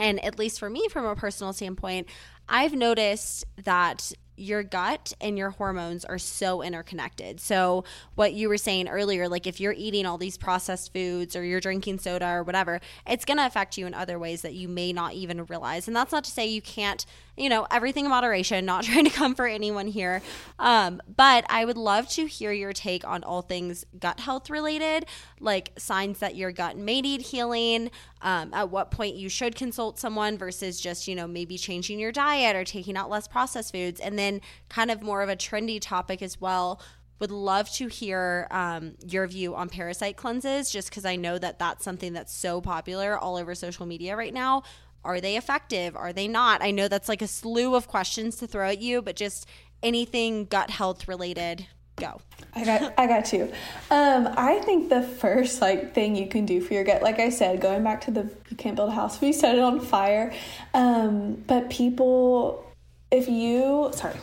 [0.01, 2.09] and at least for me, from a personal standpoint,
[2.49, 4.11] I've noticed that
[4.41, 7.41] your gut and your hormones are so interconnected.
[7.41, 7.85] So,
[8.15, 11.61] what you were saying earlier, like if you're eating all these processed foods or you're
[11.61, 14.93] drinking soda or whatever, it's going to affect you in other ways that you may
[14.93, 15.87] not even realize.
[15.87, 17.05] And that's not to say you can't,
[17.37, 20.23] you know, everything in moderation, not trying to comfort anyone here.
[20.59, 25.05] Um, but I would love to hear your take on all things gut health related,
[25.39, 27.91] like signs that your gut may need healing,
[28.23, 32.13] um, at what point you should consult someone versus just, you know, maybe changing your
[32.13, 34.01] diet or taking out less processed foods.
[34.01, 34.30] And then
[34.69, 36.81] kind of more of a trendy topic as well.
[37.19, 41.59] Would love to hear um, your view on parasite cleanses, just because I know that
[41.59, 44.63] that's something that's so popular all over social media right now.
[45.05, 45.97] Are they effective?
[45.97, 46.63] Are they not?
[46.63, 49.47] I know that's like a slew of questions to throw at you, but just
[49.83, 51.67] anything gut health related,
[51.97, 52.21] go.
[52.55, 53.45] I got I got you.
[53.91, 57.31] Um, I think the first like thing you can do for your gut, like I
[57.31, 59.81] said, going back to the you can't build a house if you set it on
[59.81, 60.35] fire.
[60.75, 62.65] Um, but people
[63.11, 64.17] if you sorry,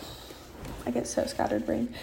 [0.85, 1.93] I get so scattered brain.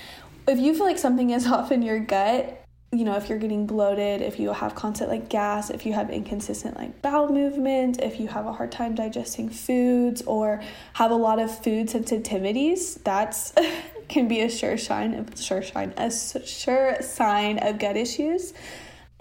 [0.47, 2.65] If you feel like something is off in your gut,
[2.95, 6.11] you know, if you're getting bloated, if you have constant like gas, if you have
[6.11, 10.63] inconsistent like bowel movement, if you have a hard time digesting foods or
[10.95, 13.53] have a lot of food sensitivities, that's
[14.09, 18.55] can be a sure sign of sure sign a sure sign of gut issues.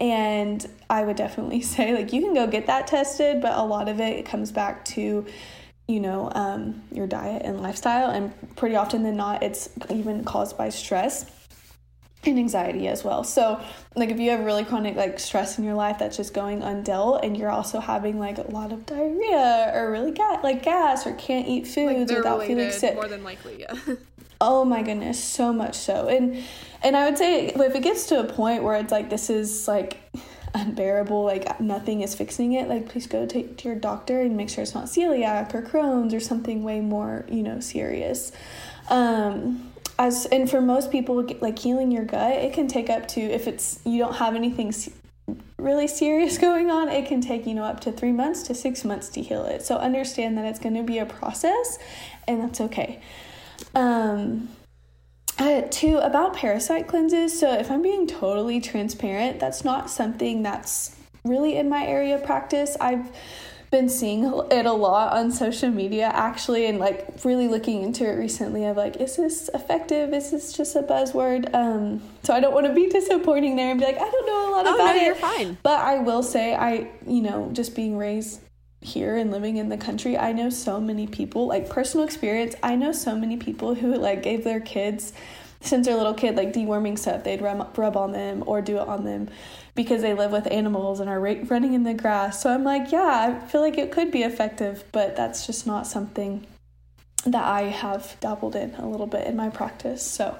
[0.00, 3.88] And I would definitely say like you can go get that tested, but a lot
[3.88, 5.26] of it, it comes back to
[5.86, 10.56] you know um, your diet and lifestyle, and pretty often than not, it's even caused
[10.56, 11.30] by stress
[12.26, 13.24] and anxiety as well.
[13.24, 13.60] So,
[13.94, 17.20] like if you have really chronic like stress in your life that's just going undealt
[17.22, 21.12] and you're also having like a lot of diarrhea or really ga- like gas or
[21.14, 22.94] can't eat foods like without feeling sick.
[22.94, 23.74] More than likely, yeah.
[24.40, 26.08] oh my goodness, so much so.
[26.08, 26.42] And
[26.82, 29.68] and I would say if it gets to a point where it's like this is
[29.68, 29.98] like
[30.54, 34.48] unbearable, like nothing is fixing it, like please go take to your doctor and make
[34.48, 38.32] sure it's not celiac or Crohn's or something way more, you know, serious.
[38.88, 43.20] Um as and for most people like healing your gut it can take up to
[43.20, 44.72] if it's you don't have anything
[45.56, 48.84] really serious going on it can take you know up to three months to six
[48.84, 51.78] months to heal it so understand that it's going to be a process
[52.26, 53.00] and that's okay
[53.74, 54.48] um
[55.38, 60.94] uh, two about parasite cleanses so if i'm being totally transparent that's not something that's
[61.24, 62.76] really in my area of practice.
[62.80, 63.10] I've
[63.70, 68.12] been seeing it a lot on social media actually and like really looking into it
[68.12, 70.12] recently of like is this effective?
[70.12, 71.52] Is this just a buzzword?
[71.52, 74.48] Um so i don't want to be disappointing there and be like i don't know
[74.48, 75.04] a lot oh, about no, it.
[75.06, 75.58] you're fine.
[75.62, 78.40] But i will say i you know just being raised
[78.84, 82.76] here and living in the country i know so many people like personal experience i
[82.76, 85.12] know so many people who like gave their kids
[85.60, 88.86] since they're little kid like deworming stuff they'd rub, rub on them or do it
[88.86, 89.28] on them
[89.74, 92.40] because they live with animals and are running in the grass.
[92.42, 95.86] So I'm like, yeah, I feel like it could be effective, but that's just not
[95.86, 96.46] something
[97.26, 100.02] that I have dabbled in a little bit in my practice.
[100.02, 100.36] So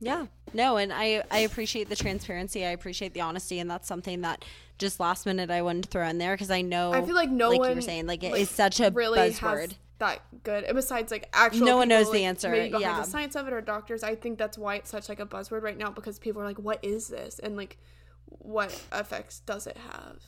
[0.00, 0.26] yeah.
[0.52, 2.64] No, and I I appreciate the transparency.
[2.64, 4.44] I appreciate the honesty and that's something that
[4.78, 7.30] just last minute I wanted to throw in there because I know I feel like
[7.30, 9.74] no like one you were saying like it like, is such a really buzzword.
[9.98, 10.64] that good.
[10.64, 12.50] And besides like actual No one people, knows like, the answer.
[12.50, 13.00] Maybe behind yeah.
[13.00, 14.02] the science of it or doctors.
[14.02, 16.58] I think that's why it's such like a buzzword right now because people are like,
[16.58, 17.38] What is this?
[17.38, 17.78] And like
[18.26, 20.22] what effects does it have?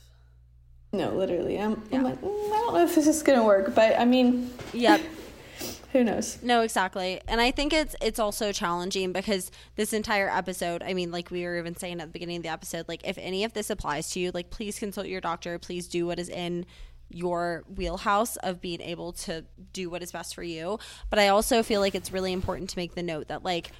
[0.91, 1.59] No, literally.
[1.59, 1.97] I'm, yeah.
[1.97, 5.01] I'm like, mm, I don't know if this is gonna work, but I mean, yep.
[5.93, 6.39] who knows?
[6.41, 7.21] No, exactly.
[7.27, 11.43] And I think it's it's also challenging because this entire episode, I mean, like we
[11.45, 14.09] were even saying at the beginning of the episode, like if any of this applies
[14.11, 15.57] to you, like please consult your doctor.
[15.59, 16.65] Please do what is in
[17.09, 20.79] your wheelhouse of being able to do what is best for you.
[21.11, 23.71] But I also feel like it's really important to make the note that like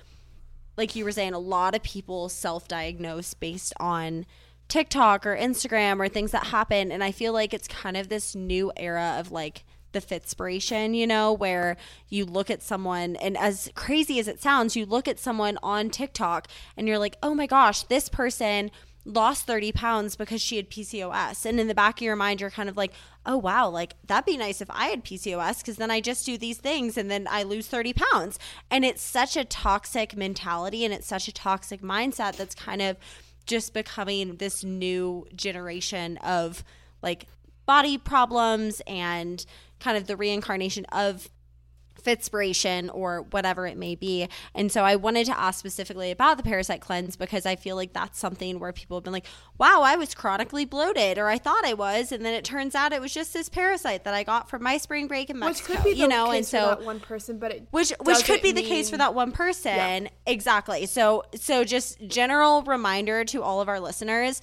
[0.78, 4.28] like you were saying, a lot of people self diagnose based on
[4.68, 6.92] TikTok or Instagram or things that happen.
[6.92, 11.08] And I feel like it's kind of this new era of like the fitspiration, you
[11.08, 11.78] know, where
[12.10, 15.90] you look at someone and as crazy as it sounds, you look at someone on
[15.90, 18.72] TikTok and you're like, oh my gosh, this person
[19.06, 21.46] lost 30 pounds because she had PCOS.
[21.46, 22.94] And in the back of your mind, you're kind of like,
[23.26, 26.38] oh, wow, like that'd be nice if I had PCOS because then I just do
[26.38, 28.40] these things and then I lose 30 pounds.
[28.72, 32.98] And it's such a toxic mentality and it's such a toxic mindset that's kind of
[33.46, 36.64] just becoming this new generation of
[37.02, 37.28] like
[37.66, 39.46] body problems and
[39.84, 41.30] kind of the reincarnation of
[42.02, 44.28] Fitspiration or whatever it may be.
[44.54, 47.94] And so I wanted to ask specifically about the parasite cleanse because I feel like
[47.94, 49.28] that's something where people have been like,
[49.58, 52.12] wow, I was chronically bloated or I thought I was.
[52.12, 54.78] And then it turns out it was just this parasite that I got from my
[54.78, 55.74] spring break in Mexico.
[55.74, 58.52] Which could be you know, and so one person, but it which which could be
[58.52, 59.76] the case for that one person.
[60.06, 60.10] Yeah.
[60.26, 60.86] Exactly.
[60.88, 64.42] So so just general reminder to all of our listeners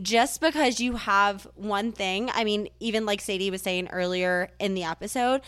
[0.00, 4.74] just because you have one thing, I mean, even like Sadee was saying earlier in
[4.74, 5.40] the episode,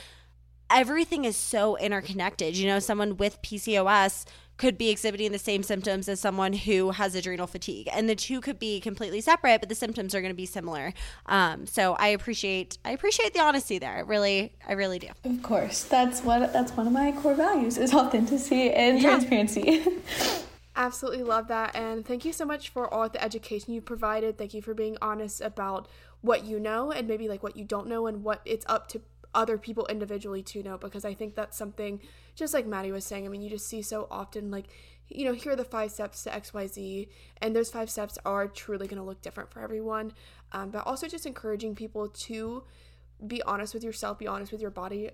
[0.70, 2.56] everything is so interconnected.
[2.56, 4.24] You know, someone with PCOS
[4.56, 8.40] could be exhibiting the same symptoms as someone who has adrenal fatigue and the two
[8.40, 10.92] could be completely separate but the symptoms are going to be similar.
[11.26, 13.96] Um, so i appreciate i appreciate the honesty there.
[13.96, 15.08] I really i really do.
[15.24, 15.84] Of course.
[15.84, 19.10] That's what that's one of my core values is authenticity and yeah.
[19.10, 19.84] transparency
[20.74, 24.54] absolutely love that and thank you so much for all the education you provided thank
[24.54, 25.86] you for being honest about
[26.22, 29.00] what you know and maybe like what you don't know and what it's up to
[29.34, 32.00] other people individually to know because I think that's something
[32.34, 33.24] just like Maddie was saying.
[33.24, 34.66] I mean, you just see so often like
[35.08, 37.08] you know, here are the five steps to XYZ,
[37.40, 40.12] and those five steps are truly going to look different for everyone.
[40.52, 42.64] Um, but also just encouraging people to
[43.26, 45.10] be honest with yourself, be honest with your body.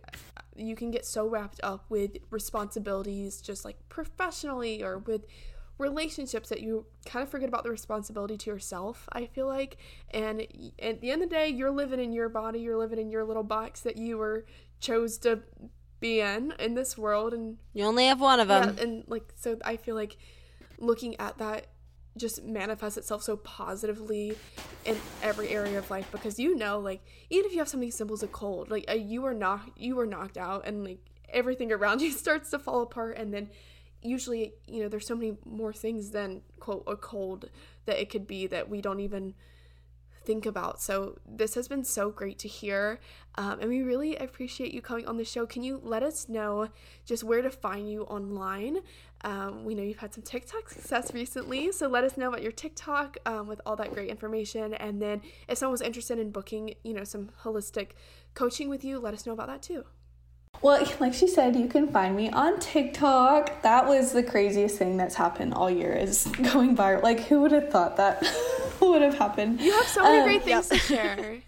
[0.56, 5.26] You can get so wrapped up with responsibilities, just like professionally or with
[5.78, 9.76] relationships that you kind of forget about the responsibility to yourself, I feel like.
[10.10, 10.42] And
[10.80, 13.24] at the end of the day, you're living in your body, you're living in your
[13.24, 14.44] little box that you were
[14.80, 15.40] chose to
[16.00, 18.76] be in in this world and you only have one of them.
[18.76, 20.16] Yeah, and like so I feel like
[20.78, 21.66] looking at that
[22.18, 24.36] just manifests itself so positively
[24.84, 27.00] in every area of life because you know like
[27.30, 29.98] even if you have something simple as a cold like uh, you are not you
[29.98, 30.98] are knocked out and like
[31.28, 33.48] everything around you starts to fall apart and then
[34.02, 37.50] usually you know there's so many more things than quote a cold
[37.86, 39.34] that it could be that we don't even
[40.28, 40.78] think about.
[40.82, 43.00] So this has been so great to hear,
[43.36, 45.46] um, and we really appreciate you coming on the show.
[45.46, 46.68] Can you let us know
[47.06, 48.80] just where to find you online?
[49.24, 52.52] Um, we know you've had some TikTok success recently, so let us know about your
[52.52, 54.74] TikTok um, with all that great information.
[54.74, 57.90] And then if someone was interested in booking, you know, some holistic
[58.34, 59.84] coaching with you, let us know about that too.
[60.62, 63.62] Well, like she said, you can find me on TikTok.
[63.62, 67.02] That was the craziest thing that's happened all year is going viral.
[67.02, 68.24] Like, who would have thought that
[68.80, 69.60] would have happened?
[69.60, 71.42] You have so many um, great things to share.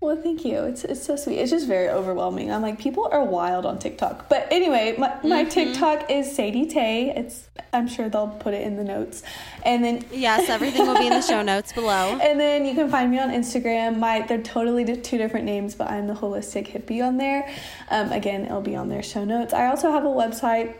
[0.00, 0.64] Well, thank you.
[0.64, 1.36] It's it's so sweet.
[1.40, 2.50] It's just very overwhelming.
[2.50, 4.30] I'm like, people are wild on TikTok.
[4.30, 5.50] But anyway, my, my mm-hmm.
[5.50, 7.12] TikTok is Sadee Tay.
[7.14, 9.22] It's I'm sure they'll put it in the notes.
[9.62, 12.18] And then Yes, everything will be in the show notes below.
[12.18, 13.98] And then you can find me on Instagram.
[13.98, 17.52] My they're totally two different names, but I'm the holistic hippie on there.
[17.90, 19.52] Um, again, it'll be on their show notes.
[19.52, 20.76] I also have a website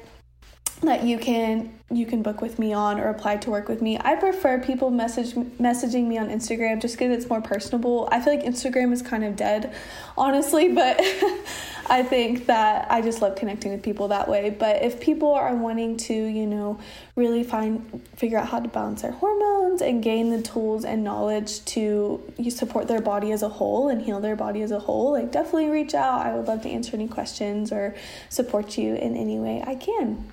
[0.83, 3.99] that you can you can book with me on or apply to work with me.
[4.01, 8.09] I prefer people message messaging me on Instagram just because it's more personable.
[8.13, 9.75] I feel like Instagram is kind of dead,
[10.17, 11.01] honestly, but
[11.91, 14.51] I think that I just love connecting with people that way.
[14.51, 16.79] But if people are wanting to, you know,
[17.17, 21.65] really find figure out how to balance their hormones and gain the tools and knowledge
[21.67, 25.33] to support their body as a whole and heal their body as a whole, like
[25.33, 26.25] definitely reach out.
[26.25, 27.97] I would love to answer any questions or
[28.29, 30.33] support you in any way I can.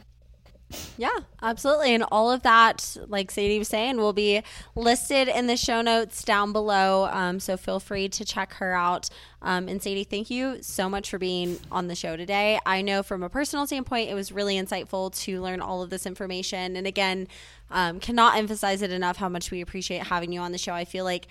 [0.97, 1.93] Yeah, absolutely.
[1.93, 4.41] And all of that, like Sadee was saying, will be
[4.75, 7.07] listed in the show notes down below.
[7.11, 9.09] Um, so feel free to check her out.
[9.41, 12.59] Um, and Sadee, thank you so much for being on the show today.
[12.65, 16.05] I know from a personal standpoint, it was really insightful to learn all of this
[16.05, 16.75] information.
[16.75, 17.27] And again,
[17.71, 20.73] um, cannot emphasize it enough how much we appreciate having you on the show.
[20.73, 21.27] I feel like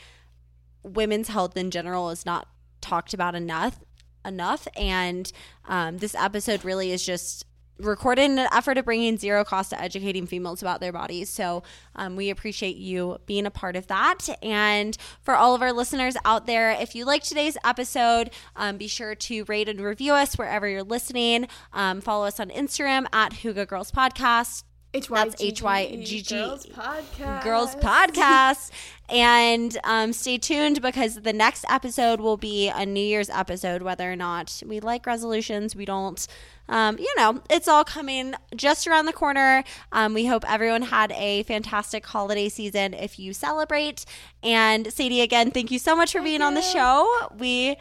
[0.82, 2.48] women's health in general is not
[2.80, 3.80] talked about enough
[4.24, 5.32] enough and
[5.68, 7.44] um, this episode really is just
[7.78, 11.28] recorded in an effort of bringing zero cost to educating females about their bodies.
[11.28, 11.62] So
[11.94, 14.28] um, we appreciate you being a part of that.
[14.42, 18.86] And for all of our listeners out there, if you like today's episode, um, be
[18.88, 21.48] sure to rate and review us wherever you're listening.
[21.72, 24.64] Um, follow us on Instagram at Hygge Girls Podcast.
[24.94, 27.44] H-Y-G-G, That's H Y G G Girls Podcast.
[27.44, 28.70] Girls Podcast.
[29.08, 34.10] and um, stay tuned because the next episode will be a New Year's episode, whether
[34.10, 36.26] or not we like resolutions, we don't
[36.68, 39.62] um, you know, it's all coming just around the corner.
[39.92, 44.04] Um, we hope everyone had a fantastic holiday season if you celebrate.
[44.42, 47.08] And Sadee, again, thank you so much for being on the show.
[47.38, 47.76] We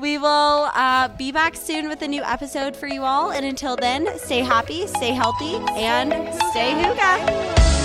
[0.00, 3.32] we will uh, be back soon with a new episode for you all.
[3.32, 6.12] And until then, stay happy, stay healthy, and
[6.50, 7.77] stay hygge.